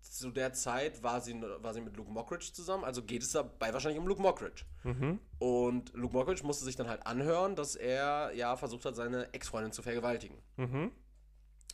[0.02, 3.72] zu der Zeit war sie, war sie mit Luke Mockridge zusammen, also geht es dabei
[3.72, 4.64] wahrscheinlich um Luke Mockridge.
[4.84, 5.20] Mhm.
[5.38, 9.72] Und Luke Mockridge musste sich dann halt anhören, dass er ja versucht hat, seine Ex-Freundin
[9.72, 10.36] zu vergewaltigen.
[10.56, 10.92] Mhm.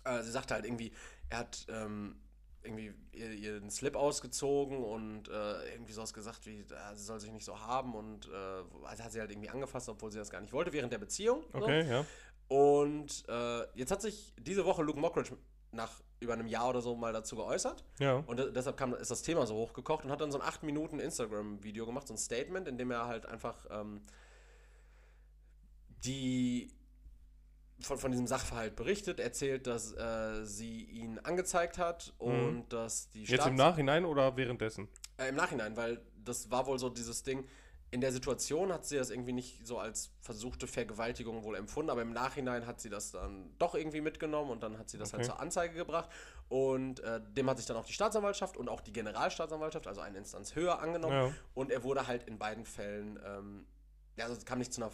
[0.04, 0.92] Äh, sie sagte halt irgendwie,
[1.30, 2.16] er hat ähm,
[2.62, 7.20] irgendwie ihr, ihr den Slip ausgezogen und äh, irgendwie sowas gesagt wie, äh, sie soll
[7.20, 8.30] sich nicht so haben und
[8.84, 11.44] also hat sie halt irgendwie angefasst, obwohl sie das gar nicht wollte während der Beziehung.
[11.52, 11.58] so.
[11.58, 12.04] Okay, ja.
[12.48, 15.36] Und äh, jetzt hat sich diese Woche Luke Mockridge
[15.72, 17.84] nach über einem Jahr oder so mal dazu geäußert.
[18.00, 18.16] Ja.
[18.26, 20.62] Und de- deshalb kam, ist das Thema so hochgekocht und hat dann so ein 8
[20.64, 24.00] Minuten Instagram-Video gemacht, so ein Statement, in dem er halt einfach ähm,
[26.04, 26.70] die
[27.80, 33.20] von, von diesem Sachverhalt berichtet, erzählt, dass äh, sie ihn angezeigt hat und dass die
[33.20, 33.24] Mhm.
[33.26, 34.88] Jetzt im Staats- Nachhinein oder währenddessen?
[35.18, 37.46] äh, Im Nachhinein, weil das war wohl so dieses Ding.
[37.90, 42.02] In der Situation hat sie das irgendwie nicht so als versuchte Vergewaltigung wohl empfunden, aber
[42.02, 45.22] im Nachhinein hat sie das dann doch irgendwie mitgenommen und dann hat sie das halt
[45.22, 45.30] Okay.
[45.30, 46.10] zur Anzeige gebracht.
[46.50, 50.18] Und äh, dem hat sich dann auch die Staatsanwaltschaft und auch die Generalstaatsanwaltschaft, also eine
[50.18, 51.14] Instanz höher, angenommen.
[51.28, 51.34] Ja.
[51.54, 53.66] Und er wurde halt in beiden Fällen, ähm,
[54.16, 54.90] ja, also es kam nicht zu einer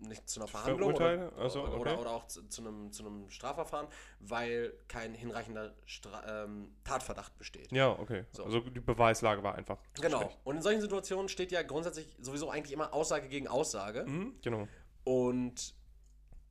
[0.00, 1.32] nicht zu einer Verhandlung oder, Verurteilt?
[1.38, 1.96] Ach so, oder, okay.
[1.96, 3.88] oder auch zu, zu, einem, zu einem Strafverfahren,
[4.20, 7.70] weil kein hinreichender Stra ähm, Tatverdacht besteht.
[7.72, 8.24] Ja, okay.
[8.32, 8.44] So.
[8.44, 9.78] Also die Beweislage war einfach.
[10.00, 10.20] Genau.
[10.20, 10.38] schlecht.
[10.44, 14.04] Und in solchen Situationen steht ja grundsätzlich sowieso eigentlich immer Aussage gegen Aussage.
[14.06, 14.68] Mhm, genau.
[15.04, 15.74] Und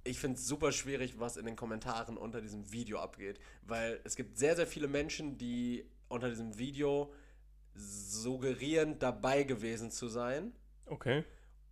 [0.03, 3.39] ich finde es super schwierig, was in den Kommentaren unter diesem Video abgeht.
[3.61, 7.13] Weil es gibt sehr, sehr viele Menschen, die unter diesem Video
[7.75, 10.53] suggerieren, dabei gewesen zu sein.
[10.85, 11.23] Okay.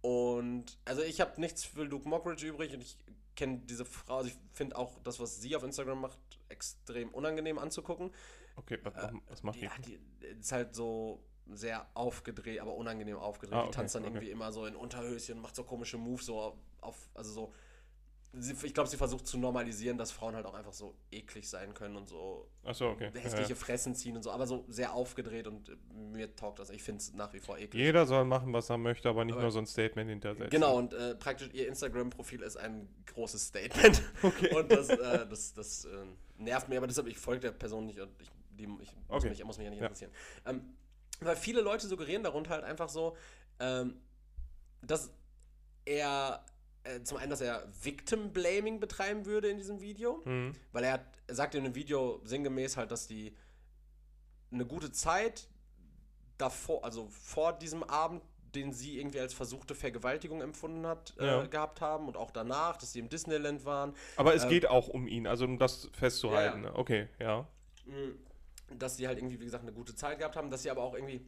[0.07, 2.97] Und also ich habe nichts für Luke Mockridge übrig und ich
[3.35, 4.19] kenne diese Frau.
[4.19, 8.11] Also ich finde auch das, was sie auf Instagram macht, extrem unangenehm anzugucken.
[8.55, 8.93] Okay, was,
[9.27, 9.65] was macht Die, die?
[9.65, 13.57] ja, die ist halt so sehr aufgedreht, aber unangenehm aufgedreht.
[13.57, 14.13] Ah, die okay, tanzt dann okay.
[14.13, 17.53] irgendwie immer so in Unterhöschen, macht so komische Moves, so auf, also so.
[18.33, 21.73] Sie, ich glaube, sie versucht zu normalisieren, dass Frauen halt auch einfach so eklig sein
[21.73, 23.09] können und so Achso, okay.
[23.15, 23.55] hässliche Ja.
[23.55, 26.69] Fressen ziehen und so, aber so sehr aufgedreht und äh, mir taugt das.
[26.69, 27.81] Ich finde es nach wie vor eklig.
[27.81, 30.49] Jeder soll machen, was er möchte, aber nicht Aber- nur so ein Statement hintersetzen.
[30.51, 34.01] Genau, und äh, praktisch ihr Instagram-Profil ist ein großes Statement.
[34.21, 34.53] Okay.
[34.53, 35.89] Und das, äh, das, das äh,
[36.37, 39.29] nervt mir, aber deshalb, ich folge der Person nicht und ich, die, ich muss, Okay.
[39.29, 39.85] mich, muss mich ja nicht Ja.
[39.85, 40.11] interessieren.
[40.45, 40.75] Ähm,
[41.21, 43.15] weil viele Leute suggerieren darunter halt einfach so,
[43.59, 43.95] ähm,
[44.81, 45.11] dass
[45.85, 46.45] er
[46.87, 50.53] äh, zum einen, dass er Victim Blaming betreiben würde in diesem Video, Mhm.
[50.71, 53.35] weil er, hat, er sagt in dem Video sinngemäß halt, dass die
[54.51, 55.47] eine gute Zeit
[56.37, 58.21] davor, also vor diesem Abend,
[58.55, 61.43] den sie irgendwie als versuchte Vergewaltigung empfunden hat, Ja.
[61.43, 64.67] äh, gehabt haben und auch danach, dass sie im Disneyland waren, Aber es Ähm, geht
[64.67, 66.63] auch um ihn, also um das festzuhalten.
[66.63, 66.75] Ja, ne?
[66.77, 67.47] Okay, ja.
[67.85, 68.13] mh,
[68.77, 70.93] dass sie halt irgendwie, wie gesagt, eine gute Zeit gehabt haben, dass sie aber auch
[70.93, 71.25] irgendwie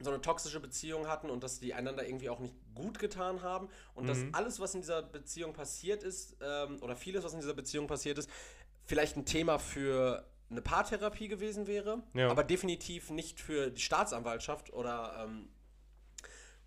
[0.00, 3.68] so eine toxische Beziehung hatten und dass die einander irgendwie auch nicht gut getan haben
[3.94, 4.34] und dass Mhm.
[4.34, 8.18] alles, was in dieser Beziehung passiert ist, ähm, oder vieles, was in dieser Beziehung passiert
[8.18, 8.30] ist,
[8.84, 12.28] vielleicht ein Thema für eine Paartherapie gewesen wäre, Ja.
[12.30, 15.48] aber definitiv nicht für die Staatsanwaltschaft oder, ähm,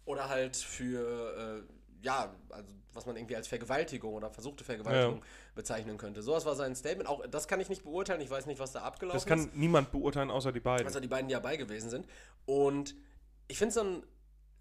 [0.05, 5.23] oder halt für, äh, ja, also was man irgendwie als Vergewaltigung oder versuchte Vergewaltigung
[5.55, 6.21] bezeichnen könnte.
[6.21, 7.09] Sowas war sein Statement.
[7.09, 8.21] Auch das kann ich nicht beurteilen.
[8.21, 9.49] Ich weiß nicht, was da abgelaufen Das ist.
[9.51, 10.85] kann niemand beurteilen, außer die beiden.
[10.85, 12.05] Also die beiden, die dabei gewesen sind.
[12.45, 12.93] Und
[13.47, 14.03] ich finde es dann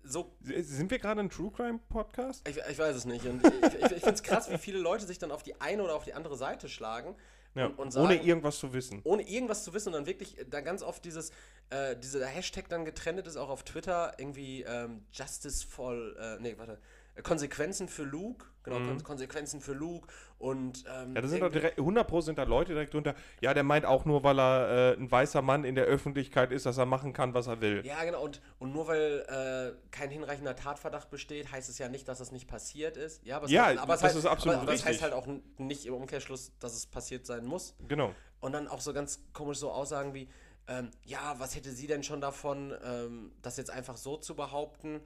[0.04, 2.46] so, Sind wir gerade ein True Crime Podcast?
[2.48, 3.24] ich, ich weiß es nicht.
[3.26, 5.82] Und ich ich, ich finde es krass, wie viele Leute sich dann auf die eine
[5.82, 7.14] oder auf die andere Seite schlagen
[7.54, 9.00] Ja, und, und sagen, ohne irgendwas zu wissen.
[9.04, 11.30] ohne irgendwas zu wissen und dann wirklich äh, da ganz oft dieses,
[11.70, 16.54] äh, dieser Hashtag dann getrennt ist, auch auf Twitter, irgendwie ähm, Justice for, äh, nee,
[16.58, 16.80] warte,
[17.22, 20.08] Konsequenzen für Luke, genau, Kon Konsequenzen für Luke
[20.38, 21.16] und ähm, Mhm.
[21.16, 23.14] Ja, da sind doch direkt, 100 Pro sind da Leute direkt drunter.
[23.40, 26.64] Ja, der meint auch nur, weil er äh, ein weißer Mann in der Öffentlichkeit ist,
[26.64, 27.84] dass er machen kann, was er will.
[27.84, 28.22] Ja, genau.
[28.24, 32.32] Und, und nur weil äh, kein hinreichender Tatverdacht besteht, heißt es ja nicht, dass es
[32.32, 33.24] nicht passiert ist.
[33.26, 35.02] Ja, aber es Ja, heißt, aber das heißt, ist absolut aber, aber es heißt richtig.
[35.02, 35.26] halt auch
[35.58, 37.74] nicht im Umkehrschluss, dass es passiert sein muss.
[37.88, 38.14] Genau.
[38.40, 40.28] Und dann auch so ganz komisch so Aussagen wie,
[40.66, 45.00] ähm, ja, was hätte sie denn schon davon, ähm, das jetzt einfach so zu behaupten,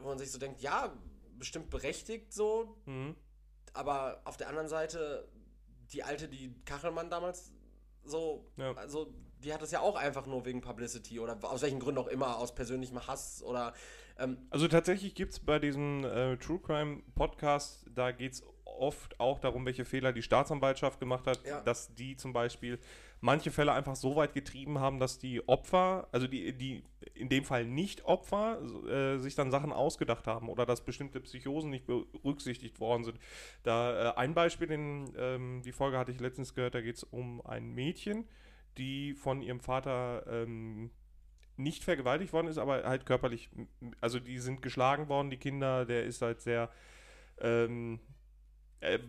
[0.00, 0.92] wo man sich so denkt, ja,
[1.38, 3.14] bestimmt berechtigt so, Mhm.
[3.74, 5.28] aber auf der anderen Seite,
[5.92, 7.52] die alte, die Kachelmann damals
[8.04, 8.72] so, Ja.
[8.74, 9.12] also
[9.42, 12.38] die hat es ja auch einfach nur wegen Publicity oder aus welchen Gründen auch immer,
[12.38, 13.72] aus persönlichem Hass oder
[14.18, 19.18] ähm, Also tatsächlich gibt es bei diesem äh, True Crime Podcast, da geht es oft
[19.20, 21.60] auch darum, welche Fehler die Staatsanwaltschaft gemacht hat, Ja.
[21.60, 22.78] dass die zum Beispiel
[23.20, 26.84] manche Fälle einfach so weit getrieben haben, dass die Opfer, also die, die
[27.18, 31.70] in dem Fall nicht Opfer, äh, sich dann Sachen ausgedacht haben oder dass bestimmte Psychosen
[31.70, 33.18] nicht berücksichtigt worden sind.
[33.62, 37.04] Da äh, ein Beispiel, den, ähm, die Folge hatte ich letztens gehört, da geht es
[37.04, 38.26] um ein Mädchen,
[38.76, 40.90] die von ihrem Vater ähm,
[41.56, 43.50] nicht vergewaltigt worden ist, aber halt körperlich,
[44.00, 46.70] also die sind geschlagen worden, die Kinder, der ist halt sehr,
[47.40, 47.98] ähm,
[48.80, 49.00] er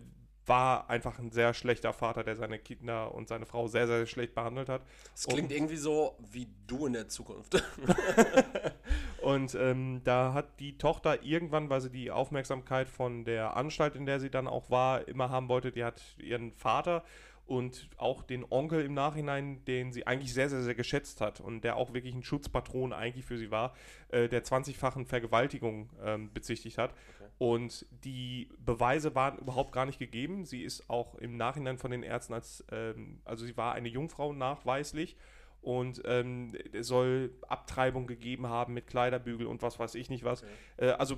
[0.49, 4.35] war einfach ein sehr schlechter Vater, der seine Kinder und seine Frau sehr, sehr schlecht
[4.35, 4.81] behandelt hat.
[5.15, 7.63] es klingt Und- irgendwie so wie du in der Zukunft.
[9.21, 14.05] Und ähm, da hat die Tochter irgendwann, weil sie die Aufmerksamkeit von der Anstalt, in
[14.05, 17.03] der sie dann auch war, immer haben wollte, die hat ihren Vater
[17.45, 21.63] und auch den Onkel im Nachhinein, den sie eigentlich sehr, sehr, sehr geschätzt hat und
[21.63, 23.73] der auch wirklich ein Schutzpatron eigentlich für sie war,
[24.09, 26.93] äh, der 20-fachen Vergewaltigung ähm, bezichtigt hat.
[27.39, 30.45] Und die Beweise waren überhaupt gar nicht gegeben.
[30.45, 34.33] Sie ist auch im Nachhinein von den Ärzten als, ähm, also sie war eine Jungfrau
[34.33, 35.15] nachweislich
[35.61, 40.43] und ähm, soll Abtreibung gegeben haben mit Kleiderbügel und was weiß ich nicht was.
[40.75, 41.17] Äh, also,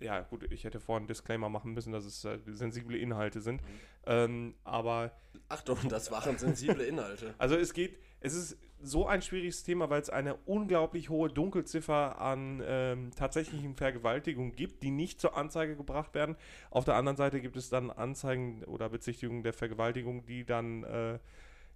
[0.00, 3.60] ja, gut, ich hätte vorhin einen Disclaimer machen müssen, dass es äh, sensible Inhalte sind.
[4.06, 5.12] Ähm, aber,
[5.48, 7.34] Achtung, das waren sensible Inhalte.
[7.38, 12.20] also es geht, es ist so ein schwieriges Thema, weil es eine unglaublich hohe Dunkelziffer
[12.20, 16.36] an ähm, tatsächlichen Vergewaltigungen gibt, die nicht zur Anzeige gebracht werden.
[16.70, 21.18] Auf der anderen Seite gibt es dann Anzeigen oder Bezichtigungen der Vergewaltigung, die dann äh,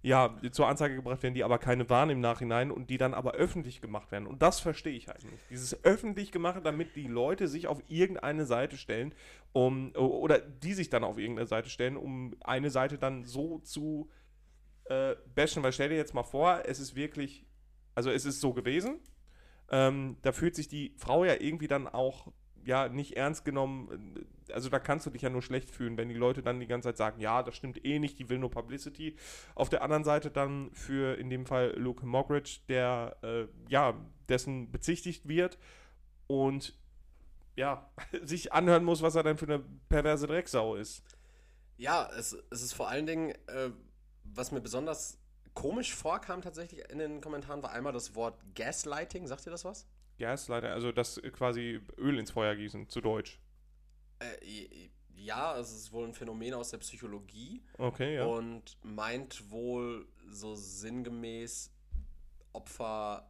[0.03, 3.31] ja, zur Anzeige gebracht werden, die aber keine waren im Nachhinein und die dann aber
[3.31, 4.27] öffentlich gemacht werden.
[4.27, 5.49] Und das verstehe ich halt nicht.
[5.49, 9.15] Dieses öffentlich gemachte, damit die Leute sich auf irgendeine Seite stellen,
[9.53, 14.09] um, oder die sich dann auf irgendeine Seite stellen, um eine Seite dann so zu
[14.85, 15.63] äh, bashen.
[15.63, 17.45] Weil stell dir jetzt mal vor, es ist wirklich,
[17.95, 18.99] also es ist so gewesen.
[19.71, 22.27] Ähm, da fühlt sich die Frau ja irgendwie dann auch
[22.65, 24.25] ja nicht ernst genommen.
[24.51, 26.89] Also da kannst du dich ja nur schlecht fühlen, wenn die Leute dann die ganze
[26.89, 29.15] Zeit sagen, ja, das stimmt eh nicht, die will nur Publicity.
[29.55, 33.95] Auf der anderen Seite dann für in dem Fall Luke Mockridge, der äh, ja
[34.29, 35.57] dessen bezichtigt wird
[36.27, 36.77] und
[37.55, 37.89] ja
[38.23, 41.03] sich anhören muss, was er dann für eine perverse Drecksau ist.
[41.77, 43.71] Ja, es, es ist vor allen Dingen, äh,
[44.23, 45.17] was mir besonders
[45.53, 49.27] komisch vorkam tatsächlich in den Kommentaren, war einmal das Wort Gaslighting.
[49.27, 49.87] Sagt ihr das was?
[50.23, 53.39] Gaslighter, also das quasi Öl ins Feuer gießen, zu Deutsch.
[54.19, 58.25] Äh, ja, es ist wohl ein Phänomen aus der Psychologie Okay, ja.
[58.25, 61.71] und meint wohl so sinngemäß
[62.53, 63.29] Opfer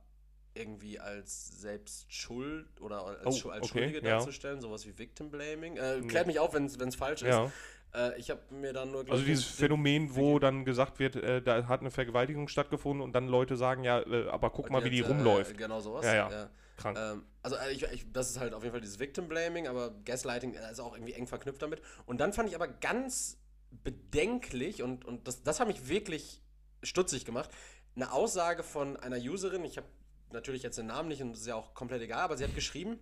[0.56, 4.18] irgendwie als selbst schuld oder als, Oh, Schu- als okay, Schuldige ja.
[4.18, 5.78] darzustellen, sowas wie Victim Blaming.
[5.78, 7.30] Äh, klärt mich auf, wenn es falsch ist.
[7.30, 7.52] ja.
[7.96, 11.68] Äh, ich habe mir dann nur Also dieses Phänomen, wo dann gesagt wird, äh, da
[11.68, 15.02] hat eine Vergewaltigung stattgefunden und dann Leute sagen, ja, äh, aber guck mal, wie die
[15.02, 15.52] rumläuft.
[15.52, 16.06] Äh, genau sowas.
[16.06, 16.50] Ja, ja.
[16.78, 16.98] Krank.
[17.00, 19.92] Ähm, Also äh, ich, ich, das ist halt auf jeden Fall dieses Victim Blaming, aber
[20.06, 21.82] Gaslighting äh, ist auch irgendwie eng verknüpft damit.
[22.06, 23.38] Und dann fand ich aber ganz
[23.84, 26.42] bedenklich und, und das, das hat mich wirklich
[26.84, 27.50] stutzig gemacht.
[27.96, 29.88] Eine Aussage von einer Userin, ich habe
[30.32, 32.56] natürlich jetzt den Namen nicht und das ist ja auch komplett egal, aber sie hat
[32.56, 33.00] geschrieben,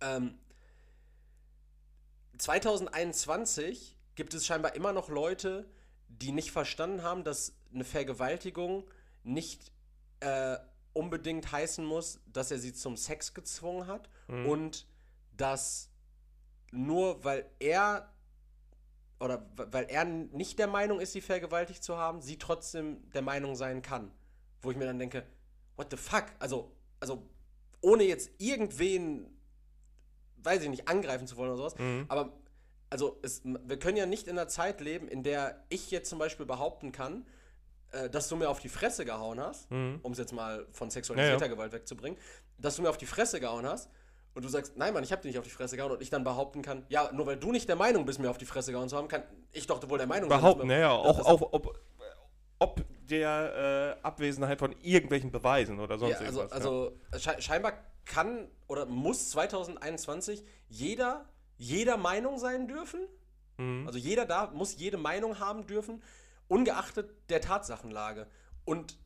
[0.00, 0.38] ähm,
[2.38, 5.68] 2021 gibt es scheinbar immer noch Leute,
[6.08, 8.90] die nicht verstanden haben, dass eine Vergewaltigung
[9.22, 9.70] nicht
[10.20, 10.56] äh,
[10.92, 14.46] unbedingt heißen muss, dass er sie zum Sex gezwungen hat Mhm.
[14.46, 14.86] und
[15.36, 15.88] dass
[16.72, 18.12] nur weil er
[19.18, 23.54] oder weil er nicht der Meinung ist, sie vergewaltigt zu haben, sie trotzdem der Meinung
[23.54, 24.10] sein kann.
[24.62, 25.26] Wo ich mir dann denke,
[25.76, 26.26] what the fuck?
[26.38, 27.22] Also, also
[27.82, 29.26] ohne jetzt irgendwen,
[30.38, 32.06] weiß ich nicht, angreifen zu wollen oder sowas, Mhm.
[32.08, 32.32] aber
[32.88, 36.18] also es, wir können ja nicht in einer Zeit leben, in der ich jetzt zum
[36.18, 37.26] Beispiel behaupten kann,
[37.92, 40.00] äh, dass du mir auf die Fresse gehauen hast, Mhm.
[40.02, 41.54] um es jetzt mal von sexualisierter Ja, ja.
[41.54, 42.18] Gewalt wegzubringen,
[42.58, 43.90] dass du mir auf die Fresse gehauen hast
[44.34, 46.10] und du sagst, nein, Mann, ich habe dir nicht auf die Fresse gehauen und ich
[46.10, 48.72] dann behaupten kann, ja, nur weil du nicht der Meinung bist, mir auf die Fresse
[48.72, 49.22] gehauen zu haben, kann
[49.52, 50.90] ich doch wohl der Meinung Behaupten, dass ja, mir- ja.
[50.92, 51.78] Auch, auch ob,
[52.58, 56.52] ob der äh, Abwesenheit von irgendwelchen Beweisen oder sonst Ja, also, irgendwas.
[56.52, 57.72] also schei- scheinbar
[58.04, 61.24] kann oder muss 2021 jeder
[61.58, 63.00] jeder Meinung sein dürfen.
[63.58, 63.64] ja.
[63.64, 63.86] Mhm.
[63.86, 66.02] Also jeder da muss jede Meinung haben dürfen,
[66.50, 68.26] ungeachtet der Tatsachenlage.
[68.64, 68.96] Und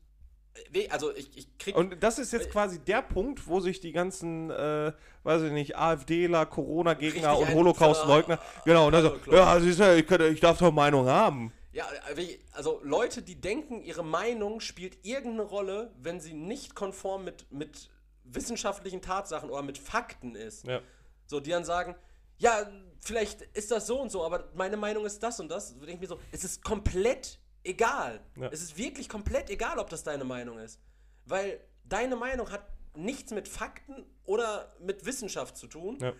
[0.73, 3.91] äh, also ich, ich krieg Und das ist jetzt quasi der Punkt, wo sich die
[3.91, 4.91] ganzen, äh,
[5.23, 10.57] weiß ich nicht, AfDler, Corona-Gegner und Holocaust-Leugner, genau, und also ja, du, ich, ich darf
[10.57, 11.53] doch Meinung haben.
[11.71, 11.85] Ja,
[12.15, 17.51] wie- also Leute, die denken, ihre Meinung spielt irgendeine Rolle, wenn sie nicht konform mit,
[17.51, 17.89] mit
[18.23, 20.65] wissenschaftlichen Tatsachen oder mit Fakten ist.
[20.65, 20.79] Ja.
[21.27, 21.95] So, die dann sagen,
[22.37, 22.65] ja,
[23.05, 25.69] vielleicht ist das so und so, aber meine Meinung ist das und das.
[25.73, 28.19] Da denke ich mir so, es ist komplett egal.
[28.35, 28.49] Ja.
[28.51, 30.79] Es ist wirklich komplett egal, ob das deine Meinung ist.
[31.25, 35.97] Weil deine Meinung hat nichts mit Fakten oder mit Wissenschaft zu tun.
[36.01, 36.13] Ja.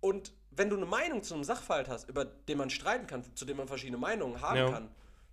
[0.00, 3.44] Und wenn du eine Meinung zu einem Sachverhalt hast, über den man streiten kann, zu
[3.44, 4.70] dem man verschiedene Meinungen haben Ja.
[4.70, 4.90] kann,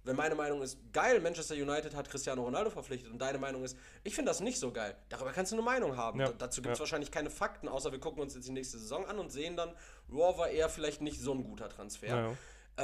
[0.09, 3.77] wenn meine Meinung ist, geil, Manchester United hat Cristiano Ronaldo verpflichtet und deine Meinung ist,
[4.03, 6.19] ich finde das nicht so geil, darüber kannst du eine Meinung haben.
[6.19, 6.31] Ja.
[6.31, 6.83] Dazu gibt es Ja.
[6.83, 9.71] wahrscheinlich keine Fakten, außer wir gucken uns jetzt die nächste Saison an und sehen dann,
[10.07, 12.07] wow, war er vielleicht nicht so ein guter Transfer.
[12.07, 12.33] Ja.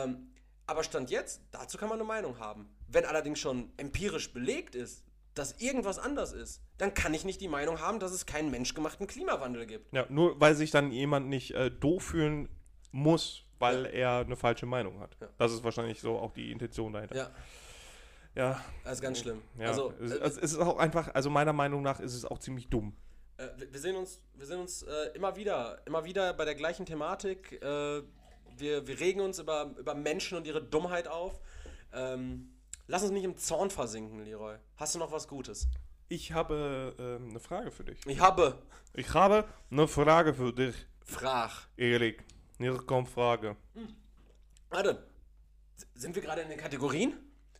[0.03, 0.31] Ähm,
[0.67, 2.69] aber Stand jetzt, dazu kann man eine Meinung haben.
[2.87, 5.03] Wenn allerdings schon empirisch belegt ist,
[5.33, 9.05] dass irgendwas anders ist, dann kann ich nicht die Meinung haben, dass es keinen menschgemachten
[9.07, 9.93] Klimawandel gibt.
[9.93, 12.49] ja, nur weil sich dann jemand nicht äh, doof fühlen
[12.91, 15.15] muss, weil er eine falsche Meinung hat.
[15.21, 15.27] Ja.
[15.37, 17.15] Das ist wahrscheinlich so auch die Intention dahinter.
[17.15, 17.29] Ja,
[18.35, 19.41] Ja, das ist ganz schlimm.
[19.57, 19.67] ja.
[19.67, 22.67] Also, es, äh, es ist auch einfach, also meiner Meinung nach ist es auch ziemlich
[22.67, 22.93] dumm.
[23.37, 26.55] Äh, wir- wir sehen uns, wir sehen uns äh, immer wieder, immer wieder bei der
[26.55, 27.53] gleichen Thematik.
[27.61, 28.01] Äh,
[28.57, 31.39] wir, wir regen uns über, über Menschen und ihre Dummheit auf.
[31.93, 32.53] Ähm,
[32.87, 34.55] lass uns nicht im Zorn versinken, Leroy.
[34.77, 35.67] Hast du noch was Gutes?
[36.07, 37.99] Ich habe ähm, eine Frage für dich.
[38.05, 38.57] Ich habe
[38.93, 41.51] Ich habe eine Frage für dich, Frag.
[41.77, 42.23] Erik.
[42.57, 43.55] Hier kommt Frage.
[44.69, 45.05] Warte,
[45.77, 47.13] s- sind wir gerade in den Kategorien?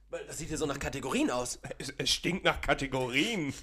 [0.10, 1.60] Weil Das sieht hier so nach Kategorien aus.
[1.78, 3.54] Es, es stinkt nach Kategorien.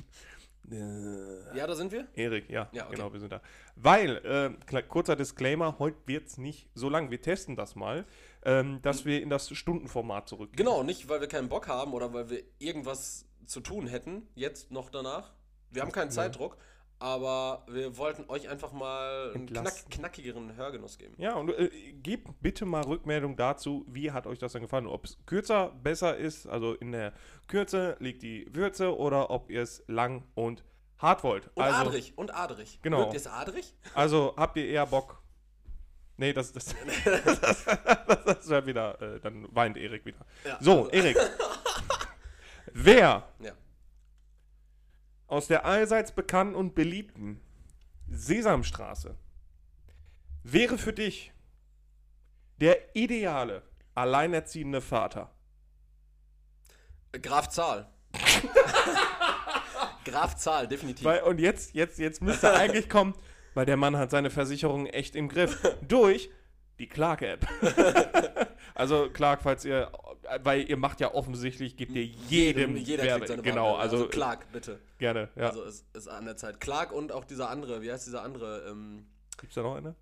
[0.71, 2.07] Äh, Ja, da sind wir?
[2.15, 2.97] Erik, ja, Ja, okay.
[2.97, 3.41] genau, wir sind da.
[3.77, 7.11] Weil, äh, kurzer Disclaimer, heute wird es nicht so lang.
[7.11, 8.05] Wir testen das mal,
[8.45, 10.57] ähm, dass wir in das Stundenformat zurückgehen.
[10.65, 14.71] Genau, nicht weil wir keinen Bock haben oder weil wir irgendwas zu tun hätten, jetzt
[14.71, 15.33] noch danach.
[15.71, 16.57] Wir haben keinen Zeitdruck,
[17.03, 21.15] aber wir wollten euch einfach mal einen knack, knackigeren Hörgenuss geben.
[21.19, 24.87] Ja, und äh, gebt bitte mal Rückmeldung dazu, wie hat euch das denn gefallen?
[24.87, 27.13] Ob es kürzer besser ist, also in der
[27.49, 30.63] Kürze liegt die Würze, oder ob ihr es lang und
[30.99, 31.51] hart wollt.
[31.57, 32.79] Und also, adrig, und adrig.
[32.83, 33.01] Genau.
[33.01, 33.75] Mögt ihr es adrig?
[33.95, 35.21] Also habt ihr eher Bock?
[36.19, 36.67] Nee, das, das,
[37.05, 37.65] das,
[38.25, 40.25] das wäre wieder, äh, dann weint Erik wieder.
[40.45, 41.17] Ja, So, also- Erik.
[42.75, 43.53] Wer Ja.
[45.33, 47.41] Aus der allseits bekannten und beliebten
[48.07, 49.17] Sesamstraße
[50.43, 51.33] wäre für dich
[52.61, 53.63] der ideale
[53.95, 55.31] alleinerziehende Vater?
[57.13, 57.91] Graf Zahl.
[60.05, 61.07] Graf Zahl, definitiv.
[61.07, 63.15] Weil, und jetzt, jetzt, jetzt müsste eigentlich kommen,
[63.55, 65.63] weil der Mann hat seine Versicherung echt im Griff.
[65.81, 66.29] Durch
[66.79, 67.47] die Clark-App.
[68.75, 69.91] also Clark, falls ihr,
[70.43, 73.99] weil ihr macht ja offensichtlich, gebt ihr jedem jeder Werbe- seine Genau, Warnmeldung.
[74.01, 74.79] also, Clark, bitte.
[74.99, 75.29] gerne.
[75.37, 75.49] Ja.
[75.51, 76.61] Also es ist an der Zeit.
[76.61, 78.65] Clark und auch dieser andere, wie heißt dieser andere?
[78.69, 79.07] Ähm,
[79.39, 79.95] Gibt's da noch eine?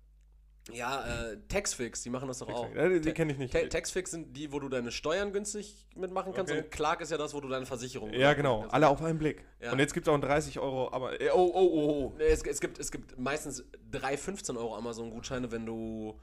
[0.71, 2.73] ja, äh, Taxfix, die machen das doch auch.
[2.75, 3.51] Ja, die die kenne ich nicht.
[3.51, 6.61] Ta Taxfix sind die, wo du deine Steuern günstig mitmachen kannst Okay.
[6.63, 8.67] und Clark ist ja das, wo du deine Versicherung Ja, genau.
[8.69, 9.43] Alle auf einen Blick.
[9.59, 9.71] Ja.
[9.71, 11.19] Und jetzt gibt es auch einen 30 Euro, aber.
[11.19, 12.19] äh, Oh, oh, oh, oh.
[12.19, 16.19] Es, es, gibt, es gibt meistens drei 15 Euro Amazon-Gutscheine, wenn du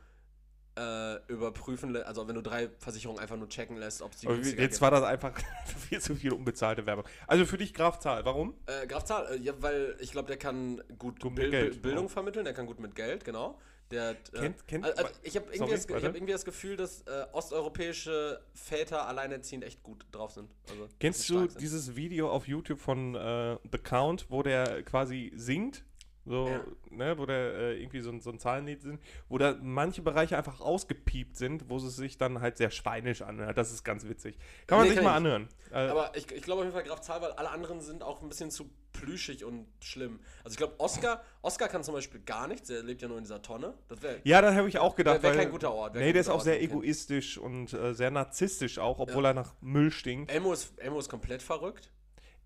[0.78, 4.72] äh, überprüfen lässt, also wenn du drei Versicherungen einfach nur checken lässt, ob günstiger Jetzt
[4.74, 4.80] gibt.
[4.82, 5.32] war das einfach
[5.88, 7.04] viel zu viel unbezahlte Werbung.
[7.26, 8.54] Also für dich Graf Zahl, warum?
[8.66, 11.80] Äh, Graf Zahl, äh, ja, weil ich glaube, der kann gut, Gut Bil Geld, Bil-
[11.80, 12.08] Bildung ja.
[12.12, 13.58] vermitteln, der kann gut mit Geld, genau.
[13.90, 16.44] Der hat, äh, Kennt- kennt- also, also ich habe irgendwie, das ich hab irgendwie das
[16.44, 20.50] Gefühl, dass äh, osteuropäische Väter alleinerziehend echt gut drauf sind.
[20.70, 21.60] Also, Kennst sie du sind.
[21.60, 25.84] dieses Video auf YouTube von äh, The Count, wo der quasi singt?
[26.28, 26.60] So, Ja.
[26.90, 30.36] ne, wo der äh, irgendwie so, ein- so ein Zahlenlied sind, wo da manche Bereiche
[30.36, 33.56] einfach ausgepiept sind, wo es sich dann halt sehr schweinisch anhört.
[33.56, 34.38] Das ist ganz witzig.
[34.66, 35.48] Kann man Nee, sich kann mal ich anhören.
[35.70, 38.22] Äh, Aber ich, ich glaube auf jeden Fall Graf Zahl, weil alle anderen sind auch
[38.22, 40.18] ein bisschen zu plüschig und schlimm.
[40.42, 43.24] Also ich glaube, Oscar, Oscar kann zum Beispiel gar nichts, der lebt ja nur in
[43.24, 43.74] dieser Tonne.
[43.88, 45.22] Das wäre ja, da habe ich auch gedacht.
[45.22, 45.94] wär, wär kein guter Ort.
[45.94, 49.34] wär Nee, der ist auch Ort sehr egoistisch und äh, sehr narzisstisch auch, obwohl er
[49.34, 50.32] nach Müll stinkt.
[50.32, 51.90] Elmo ist, Elmo ist komplett verrückt.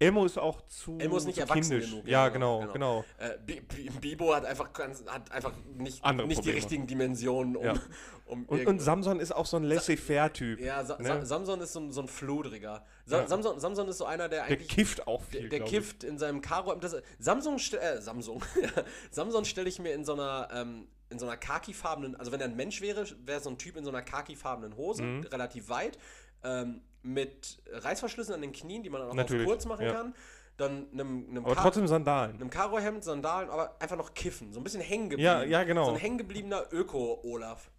[0.03, 1.91] Elmo ist auch zu, Elmo ist nicht erwachsen kindisch.
[1.91, 3.05] genug, Ja, genau, genau, genau.
[3.19, 7.57] Äh, Bi- Bi- Bibo hat einfach, ganz, hat einfach nicht, Andere nicht die richtigen Dimensionen,
[7.57, 7.75] um, Ja.
[8.27, 10.61] um Und, und Samson ist auch so ein laissez-faire-Typ.
[10.61, 11.07] Ja, Sa ne?
[11.07, 12.85] Sa Samson ist so ein, so ein Flodriger.
[13.07, 13.27] Sa Ja.
[13.29, 14.69] Samson, Samson ist so einer, der Der eigentlich.
[14.69, 16.75] kifft auch viel, der, der kifft in seinem Karo.
[16.75, 18.43] Das, Samsung, äh, Samsung.
[19.11, 22.47] Samson stelle ich mir in so einer, ähm, in so einer khakifarbenen, also wenn er
[22.49, 25.23] ein Mensch wäre, wäre so ein Typ in so einer khakifarbenen Hose, Mhm.
[25.27, 25.99] relativ weit,
[26.43, 29.93] ähm, mit Reißverschlüssen an den Knien, die man dann auch Natürlich, kurz machen ja.
[29.93, 30.15] kann.
[30.57, 32.37] Dann einem, einem, Aber Ka- trotzdem Sandalen.
[32.37, 34.53] einem Karohemd, Sandalen, aber einfach noch kiffen.
[34.53, 35.25] So ein bisschen hängen geblieben.
[35.25, 35.87] Ja, ja, genau.
[35.87, 37.71] So ein hängengebliebener Öko-Olaf.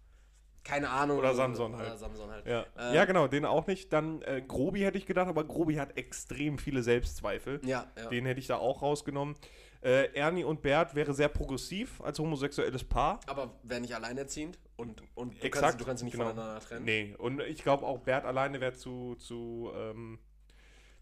[0.64, 1.18] Keine Ahnung.
[1.18, 1.98] Oder Samson Oder halt.
[1.98, 2.46] Samson halt.
[2.46, 2.64] Ja.
[2.78, 3.92] Äh, ja, genau, den auch nicht.
[3.92, 7.60] Dann äh, Grobi hätte ich gedacht, aber Grobi hat extrem viele Selbstzweifel.
[7.64, 8.08] Ja, ja.
[8.08, 9.36] Den hätte ich da auch rausgenommen.
[9.84, 13.20] Äh, Ernie und Bert wäre sehr progressiv als homosexuelles Paar.
[13.26, 16.30] Aber wäre nicht alleinerziehend und, und du, Exakt, kannst, du kannst sie nicht genau.
[16.30, 16.86] voneinander trennen.
[16.86, 20.18] Nee, und ich glaube auch Bert alleine wäre zu, zu, ähm,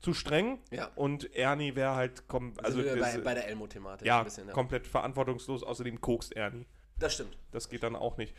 [0.01, 0.59] zu streng.
[0.73, 0.91] Ja.
[0.97, 4.49] Und Ernie wäre halt, kom Also also bei, bei der Elmo-Thematik ja, ein bisschen.
[4.49, 4.53] Ja.
[4.53, 5.63] komplett verantwortungslos.
[5.63, 6.67] Außerdem kokst Ernie.
[6.99, 7.39] Das stimmt.
[7.53, 8.35] Das geht dann auch nicht.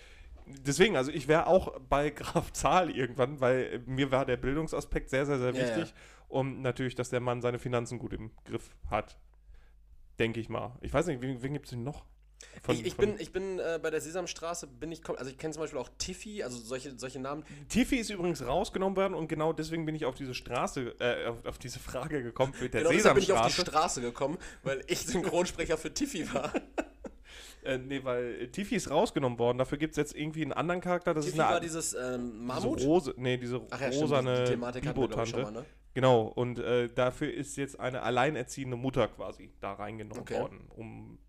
[0.45, 5.25] Deswegen, also ich wäre auch bei Graf Zahl irgendwann, weil mir war der Bildungsaspekt sehr,
[5.25, 5.93] sehr, sehr Ja, wichtig.
[6.27, 9.17] Und natürlich, dass der Mann seine Finanzen gut im Griff hat.
[10.19, 10.75] Denke ich mal.
[10.81, 12.05] Ich weiß nicht, wen, wen gibt es denn noch?
[12.61, 15.37] Von- ich, ich von- bin, ich bin äh, bei der Sesamstraße, bin ich, also ich
[15.37, 17.43] kenne zum Beispiel auch Tiffy, also solche, solche Namen.
[17.69, 21.45] Tiffy ist übrigens rausgenommen worden und genau deswegen bin ich auf diese Straße, äh, auf,
[21.45, 23.71] auf diese Frage gekommen für der Genau deshalb bin ich auf die Sesamstraße.
[23.71, 26.51] Straße gekommen, weil ich Synchronsprecher für Tiffy war.
[27.65, 29.57] Äh, nee, weil Tiffy ist rausgenommen worden.
[29.57, 31.13] Dafür gibt es jetzt irgendwie einen anderen Charakter.
[31.13, 32.81] Das Tiffy ist eine war dieses ähm, diese Mammut.
[32.81, 35.41] Rose, nee, diese Ach ja, stimmt, rosane die Thematik Bibo-Tante.
[35.43, 35.65] mal, ne?
[35.93, 40.39] Genau, und äh, dafür ist jetzt eine alleinerziehende Mutter quasi da reingenommen Okay.
[40.39, 41.19] worden, um,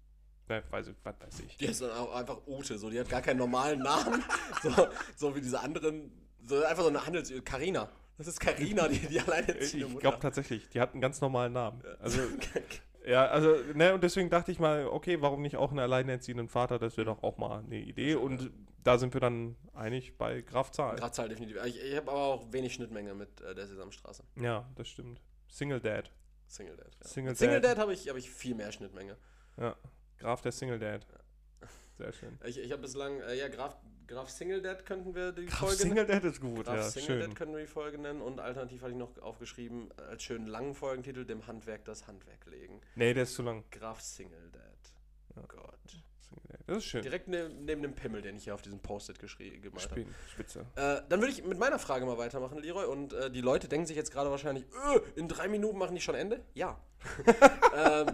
[0.49, 1.57] ne, weiß ich, was weiß ich.
[1.59, 4.25] Die ist dann auch einfach Ute, so, die hat gar keinen normalen Namen,
[4.63, 4.71] so,
[5.17, 6.11] so wie diese anderen,
[6.47, 7.33] so einfach so eine Handels...
[7.45, 7.89] Carina.
[8.17, 11.53] Das ist Carina, die, die Ich, alleinerziehende ich glaube tatsächlich, die hat einen ganz normalen
[11.53, 11.83] Namen.
[11.99, 12.21] Also,
[13.07, 16.79] ja, also, ne, und deswegen dachte ich mal, okay, warum nicht auch einen alleinerziehenden Vater,
[16.79, 18.15] das wäre doch auch mal eine Idee.
[18.15, 18.51] Und
[18.83, 20.97] da sind wir dann einig bei Graf Zahl.
[20.97, 21.63] Grazzahl definitiv.
[21.65, 24.23] Ich, ich habe aber auch wenig Schnittmenge mit äh, der Sesamstraße.
[24.37, 25.21] Ja, das stimmt.
[25.49, 26.11] Single Dad.
[26.47, 26.95] Single Dad.
[27.01, 27.07] Ja.
[27.07, 27.73] Single Single Dad.
[27.73, 29.17] Dad habe ich, hab ich viel mehr Schnittmenge.
[29.57, 29.77] Ja,
[30.19, 31.07] Graf der Single Dad.
[31.97, 32.39] Sehr schön.
[32.45, 33.77] Ich, ich habe bislang, äh, ja, Graf,
[34.07, 37.07] Graf Single Dad könnten wir die Graf Folge Single Dad ist gut, Graf ja, Single
[37.07, 37.21] schön.
[37.21, 40.47] Dad können wir die Folge nennen und alternativ hatte ich noch aufgeschrieben, äh, als schönen
[40.47, 42.81] langen Folgentitel, dem Handwerk das Handwerk legen.
[42.95, 43.65] Nee, der ist zu lang.
[43.71, 44.63] Graf Single Dad.
[45.37, 45.43] Ja.
[45.49, 46.05] Gott.
[46.67, 47.03] Das ist schön.
[47.03, 50.07] Direkt ne, neben dem Pimmel, den ich hier auf diesem Post-it geschrieben gemalt habe.
[50.33, 50.61] Spitze.
[50.77, 52.87] Äh, dann würde ich mit meiner Frage mal weitermachen, Leroy.
[52.87, 56.01] Und äh, die Leute denken sich jetzt gerade wahrscheinlich, äh, in drei Minuten machen die
[56.01, 56.43] schon Ende?
[56.55, 56.81] Ja.
[57.77, 58.07] ähm,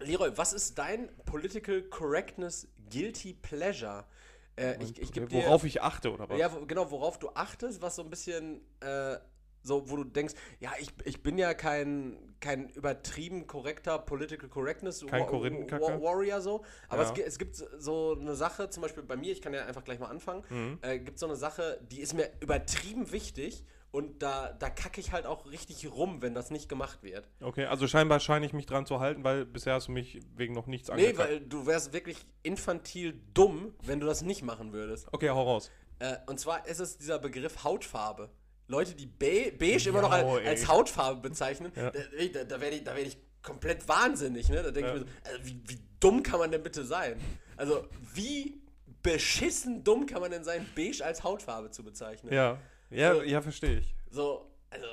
[0.00, 4.04] Leroy, was ist dein Political Correctness Guilty Pleasure?
[4.56, 5.30] Äh, ich ich dir.
[5.30, 6.38] Worauf ich achte, oder was?
[6.38, 8.60] ja, genau, worauf du achtest, was so ein bisschen.
[8.80, 9.16] Äh,
[9.66, 15.06] so, wo du denkst, ja, ich, ich bin ja kein, kein übertrieben korrekter Political Correctness
[15.08, 15.82] Kein Wa- Korinthenkacke?
[15.82, 16.62] Wa- Warrior so.
[16.90, 17.12] Aber Ja.
[17.14, 19.98] es, es gibt so eine Sache, zum Beispiel bei mir, ich kann ja einfach gleich
[19.98, 20.78] mal anfangen, Mhm.
[20.82, 23.64] äh, gibt so eine Sache, die ist mir übertrieben wichtig
[23.94, 27.28] und da, da kacke ich halt auch richtig rum, wenn das nicht gemacht wird.
[27.40, 30.52] Okay, also scheinbar scheine ich mich dran zu halten, weil bisher hast du mich wegen
[30.52, 31.18] noch nichts Nee, angekackt.
[31.30, 35.06] weil du wärst wirklich infantil dumm, wenn du das nicht machen würdest.
[35.12, 35.70] Okay, hau raus.
[36.00, 38.30] Äh, und zwar ist es dieser Begriff Hautfarbe.
[38.66, 40.48] Leute, die be beige immer noch als, ey.
[40.48, 41.92] als Hautfarbe bezeichnen, Ja.
[41.92, 42.00] da,
[42.32, 44.48] da, da werde ich, da werd ich komplett wahnsinnig.
[44.48, 44.56] Ne?
[44.64, 44.94] Da denke Ja.
[44.96, 47.14] ich mir so, also wie, wie dumm kann man denn bitte sein?
[47.56, 48.60] Also, wie
[49.04, 52.32] beschissen dumm kann man denn sein, beige als Hautfarbe zu bezeichnen?
[52.32, 52.58] Ja,
[52.90, 53.22] ja, So.
[53.22, 53.94] ja, verstehe ich.
[54.10, 54.86] So, also,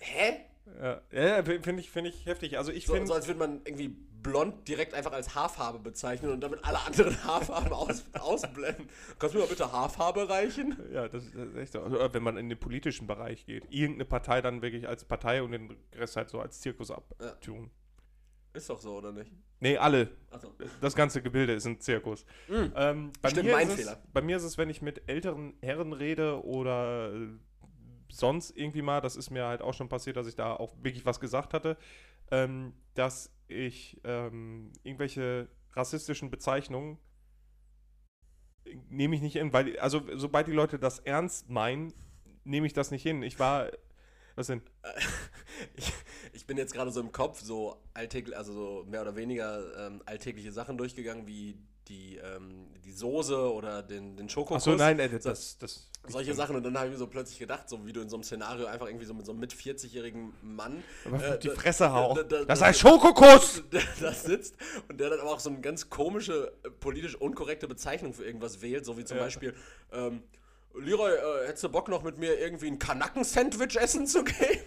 [0.00, 0.40] hä?
[0.80, 2.56] Ja, ja finde ich, find ich heftig.
[2.58, 6.30] Also ich So, finde, so als würde man irgendwie blond direkt einfach als Haarfarbe bezeichnen
[6.30, 8.88] und damit alle anderen Haarfarben aus, ausblenden.
[9.18, 10.78] Kannst du mir mal bitte Haarfarbe reichen?
[10.92, 11.80] ja, das, das ist echt so.
[11.80, 15.50] Oder wenn man in den politischen Bereich geht, irgendeine Partei dann wirklich als Partei und
[15.52, 17.70] den Rest halt so als Zirkus abtun.
[18.54, 19.32] Ist doch so, oder nicht?
[19.60, 20.10] Nee, alle.
[20.30, 20.54] Achso.
[20.80, 22.26] Das ganze Gebilde ist ein Zirkus.
[22.48, 24.02] Ähm, bei, Stimmt, mir mein ist es, Fehler.
[24.12, 27.28] bei mir ist es, wenn ich mit älteren Herren rede oder äh,
[28.10, 31.06] sonst irgendwie mal, das ist mir halt auch schon passiert, dass ich da auch wirklich
[31.06, 31.78] was gesagt hatte,
[32.30, 36.98] ähm, dass ich ähm, irgendwelche rassistischen Bezeichnungen
[38.88, 41.92] nehme ich nicht hin, weil, also sobald die Leute das ernst meinen,
[42.44, 43.22] nehme ich das nicht hin.
[43.22, 43.70] Ich war,
[44.34, 44.62] was denn?
[45.74, 45.92] Ich,
[46.32, 50.02] ich bin jetzt gerade so im Kopf so alltäglich, also so mehr oder weniger ähm,
[50.06, 51.56] alltägliche Sachen durchgegangen, wie
[51.88, 54.66] die, ähm, die Soße oder den, den Schokokuss.
[54.68, 57.68] Achso, nein, äh, das, das, Solche Sachen und dann habe ich mir so plötzlich gedacht,
[57.68, 60.32] so wie du in so einem Szenario einfach irgendwie so mit so einem mit 40-jährigen
[60.42, 60.82] Mann
[61.20, 62.14] äh, die Fresse hau.
[62.14, 63.62] da- da- Das da- heißt Schokokuss!
[63.72, 64.56] der da sitzt
[64.88, 68.62] und der dann aber auch so eine ganz komische, äh, politisch unkorrekte Bezeichnung für irgendwas
[68.62, 69.24] wählt, so wie zum Ja.
[69.24, 69.54] Beispiel,
[69.92, 70.22] ähm,
[70.74, 74.60] Leroy, äh, hättest du Bock noch mit mir irgendwie ein Kanaken-Sandwich essen zu gehen?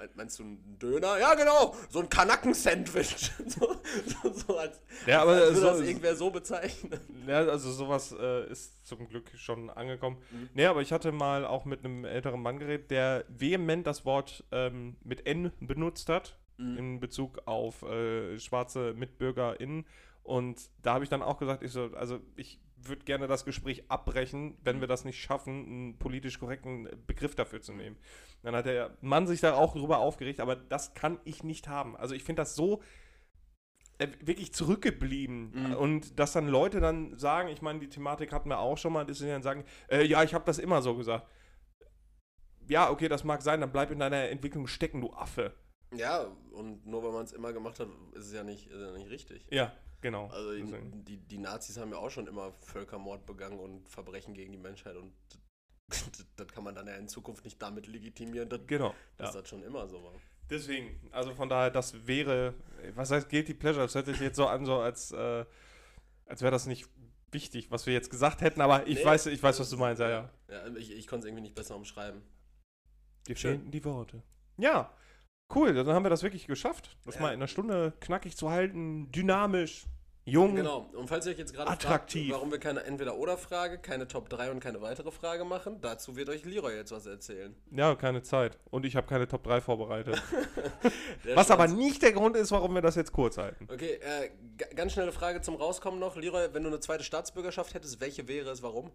[0.00, 1.18] Mein- Meinst du einen Döner?
[1.18, 3.30] Ja, genau, so ein Kanaken-Sandwich.
[3.46, 3.76] so,
[4.22, 6.98] so, so als, Ja, aber als würde so- das irgendwer so bezeichnen.
[7.26, 10.16] Ja, also sowas äh, ist zum Glück schon angekommen.
[10.30, 10.48] Mhm.
[10.54, 14.44] Nee, aber ich hatte mal auch mit einem älteren Mann geredet, der vehement das Wort
[14.52, 16.76] ähm, mit N benutzt hat Mhm.
[16.78, 19.86] in Bezug auf äh, schwarze MitbürgerInnen.
[20.22, 23.90] Und da habe ich dann auch gesagt, ich so, also ich würde gerne das Gespräch
[23.90, 27.96] abbrechen, wenn wir das nicht schaffen, einen politisch korrekten Begriff dafür zu nehmen.
[28.42, 31.96] Dann hat der Mann sich da auch drüber aufgeregt, aber das kann ich nicht haben.
[31.96, 32.82] Also ich finde das so
[33.98, 35.52] äh, wirklich zurückgeblieben.
[35.52, 35.74] Mhm.
[35.74, 39.04] Und dass dann Leute dann sagen, ich meine, die Thematik hatten wir auch schon mal,
[39.04, 41.28] dass sie dann sagen, äh, ja, ich habe das immer so gesagt.
[42.66, 45.54] Ja, okay, das mag sein, dann bleib in deiner Entwicklung stecken, du Affe.
[45.94, 48.92] Ja, und nur weil man es immer gemacht hat, ist es ja nicht, ist ja
[48.92, 49.46] nicht richtig.
[49.50, 50.28] Ja, genau.
[50.28, 54.52] Also die, die, die Nazis haben ja auch schon immer Völkermord begangen und Verbrechen gegen
[54.52, 55.12] die Menschheit und
[56.36, 58.94] das, kann man dann ja in Zukunft nicht damit legitimieren, dass, Genau.
[59.16, 59.40] dass Ja.
[59.40, 60.12] das schon immer so war.
[60.48, 62.54] Deswegen, also von daher, das wäre,
[62.94, 63.84] was heißt Guilty Pleasure?
[63.84, 65.44] Das hört sich jetzt so an, so als, äh,
[66.26, 66.88] als wäre das nicht
[67.32, 70.00] wichtig, was wir jetzt gesagt hätten, aber ich Nee, weiß, ich weiß, was du meinst,
[70.00, 70.30] ja, ja.
[70.48, 72.22] Ja, ich, ich konnte es irgendwie nicht besser umschreiben.
[73.28, 73.70] Dir Schön.
[73.70, 74.22] die Worte.
[74.56, 74.92] Ja,
[75.54, 76.96] cool, dann haben wir das wirklich geschafft.
[77.04, 77.22] Das Ja.
[77.22, 79.86] mal in einer Stunde knackig zu halten, dynamisch,
[80.24, 80.54] jung.
[80.54, 80.88] Genau.
[80.94, 84.60] Und falls ihr euch jetzt gerade fragt, warum wir keine Entweder-Oder-Frage, keine Top 3 und
[84.60, 87.54] keine weitere Frage machen, dazu wird euch Leroy jetzt was erzählen.
[87.70, 88.58] Ja, keine Zeit.
[88.70, 90.22] Und ich habe keine Top 3 vorbereitet.
[91.34, 93.66] Was aber nicht der Grund ist, warum wir das jetzt kurz halten.
[93.70, 94.30] Okay, äh,
[94.74, 96.16] ganz schnelle Frage zum Rauskommen noch.
[96.16, 98.90] Leroy, wenn du eine zweite Staatsbürgerschaft hättest, welche wäre es, warum?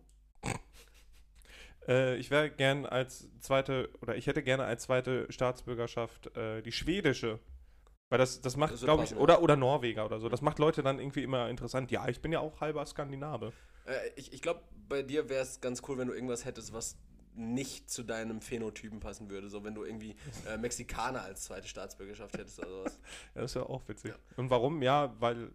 [1.88, 6.72] Äh, ich wäre gern als zweite, oder ich hätte gerne als zweite Staatsbürgerschaft äh, die
[6.72, 7.40] schwedische.
[8.10, 10.30] Weil das, das macht, wird glaube ich, oder, oder Norweger oder so.
[10.30, 11.92] Das macht Leute dann irgendwie immer interessant.
[11.92, 13.52] Ja, ich bin ja auch halber Skandinave.
[13.86, 16.98] Äh, ich ich glaube, bei dir wäre es ganz cool, wenn du irgendwas hättest, was
[17.34, 19.50] nicht zu deinem Phänotypen passen würde.
[19.50, 20.16] So, wenn du irgendwie
[20.48, 23.00] äh, Mexikaner als zweite Staatsbürgerschaft hättest oder sowas.
[23.36, 24.14] Ja, das ist ja auch witzig.
[24.38, 24.82] Und warum?
[24.82, 25.52] Ja, weil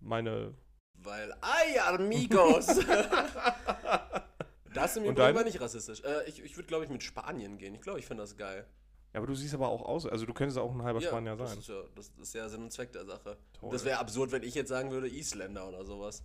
[0.00, 0.54] meine.
[0.94, 2.66] Weil, ay, amigos!
[4.74, 6.02] das ist im Übrigen aber nicht rassistisch.
[6.04, 7.74] Äh, ich ich würde, glaube ich, mit Spanien gehen.
[7.74, 8.66] Ich glaube, ich finde das geil.
[9.14, 10.06] Ja, aber du siehst aber auch aus.
[10.06, 11.58] Also, du könntest auch ein halber Spanier das sein.
[11.60, 13.38] ist, ja, das ist ja Sinn und Zweck der Sache.
[13.58, 13.70] Toll.
[13.72, 16.22] Das wäre absurd, wenn ich jetzt sagen würde, Isländer oder sowas.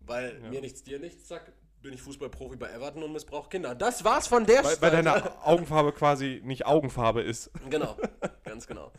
[0.00, 0.50] Weil Ja.
[0.50, 3.74] mir nichts, dir nichts, zack, bin ich Fußballprofi bei Everton und missbrauche Kinder.
[3.76, 7.50] Das war's von der Weil, weil deine Augenfarbe quasi nicht Augenfarbe ist.
[7.70, 7.96] Genau,
[8.44, 8.90] ganz genau.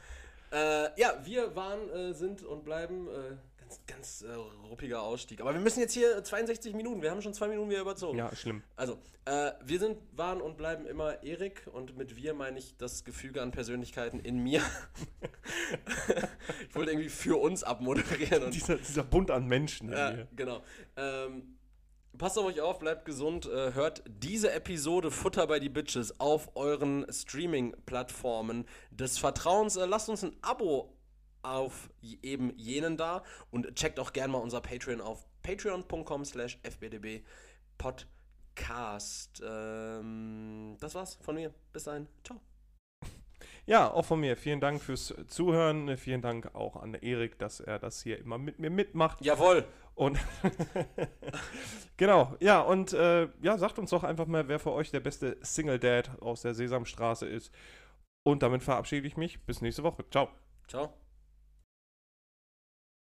[0.51, 4.34] Äh, ja, wir waren, äh, sind und bleiben äh, ganz, ganz äh,
[4.70, 5.41] ruppiger Ausstieg.
[5.41, 8.18] Aber wir müssen jetzt hier 62 Minuten, wir haben schon zwei Minuten wieder überzogen.
[8.18, 8.63] Ja, schlimm.
[8.76, 13.03] Also, äh, wir sind, waren und bleiben immer Erik und mit wir meine ich das
[13.03, 14.61] Gefüge an Persönlichkeiten in mir.
[16.70, 19.91] ich wollte irgendwie für uns abmoderieren und Dieser, dieser Bund an Menschen.
[19.91, 20.28] ja, hier.
[20.36, 20.63] genau.
[20.95, 21.57] Ähm,
[22.18, 26.55] passt auf euch auf, bleibt gesund, äh, hört diese Episode Futter bei die Bitches auf
[26.55, 29.76] euren Streaming-Plattformen des Vertrauens.
[29.76, 30.96] Äh, lasst uns ein Abo
[31.55, 31.89] auf
[32.21, 37.23] eben jenen da und checkt auch gerne mal unser Patreon auf patreon.com slash fbdb
[37.77, 39.41] podcast.
[39.45, 41.53] Ähm, das war's von mir.
[41.71, 42.07] Bis dahin.
[42.23, 42.39] Ciao.
[43.65, 44.37] Ja, auch von mir.
[44.37, 45.97] Vielen Dank fürs Zuhören.
[45.97, 49.21] Vielen Dank auch an Erik, dass er das hier immer mit mir mitmacht.
[49.21, 49.65] Jawohl.
[49.93, 50.19] Und
[51.97, 55.37] genau, ja, und äh, ja, sagt uns doch einfach mal, wer für euch der beste
[55.41, 57.51] Single Dad aus der Sesamstraße ist.
[58.23, 59.41] Und damit verabschiede ich mich.
[59.45, 60.05] Bis nächste Woche.
[60.11, 60.29] Ciao.
[60.67, 60.93] Ciao.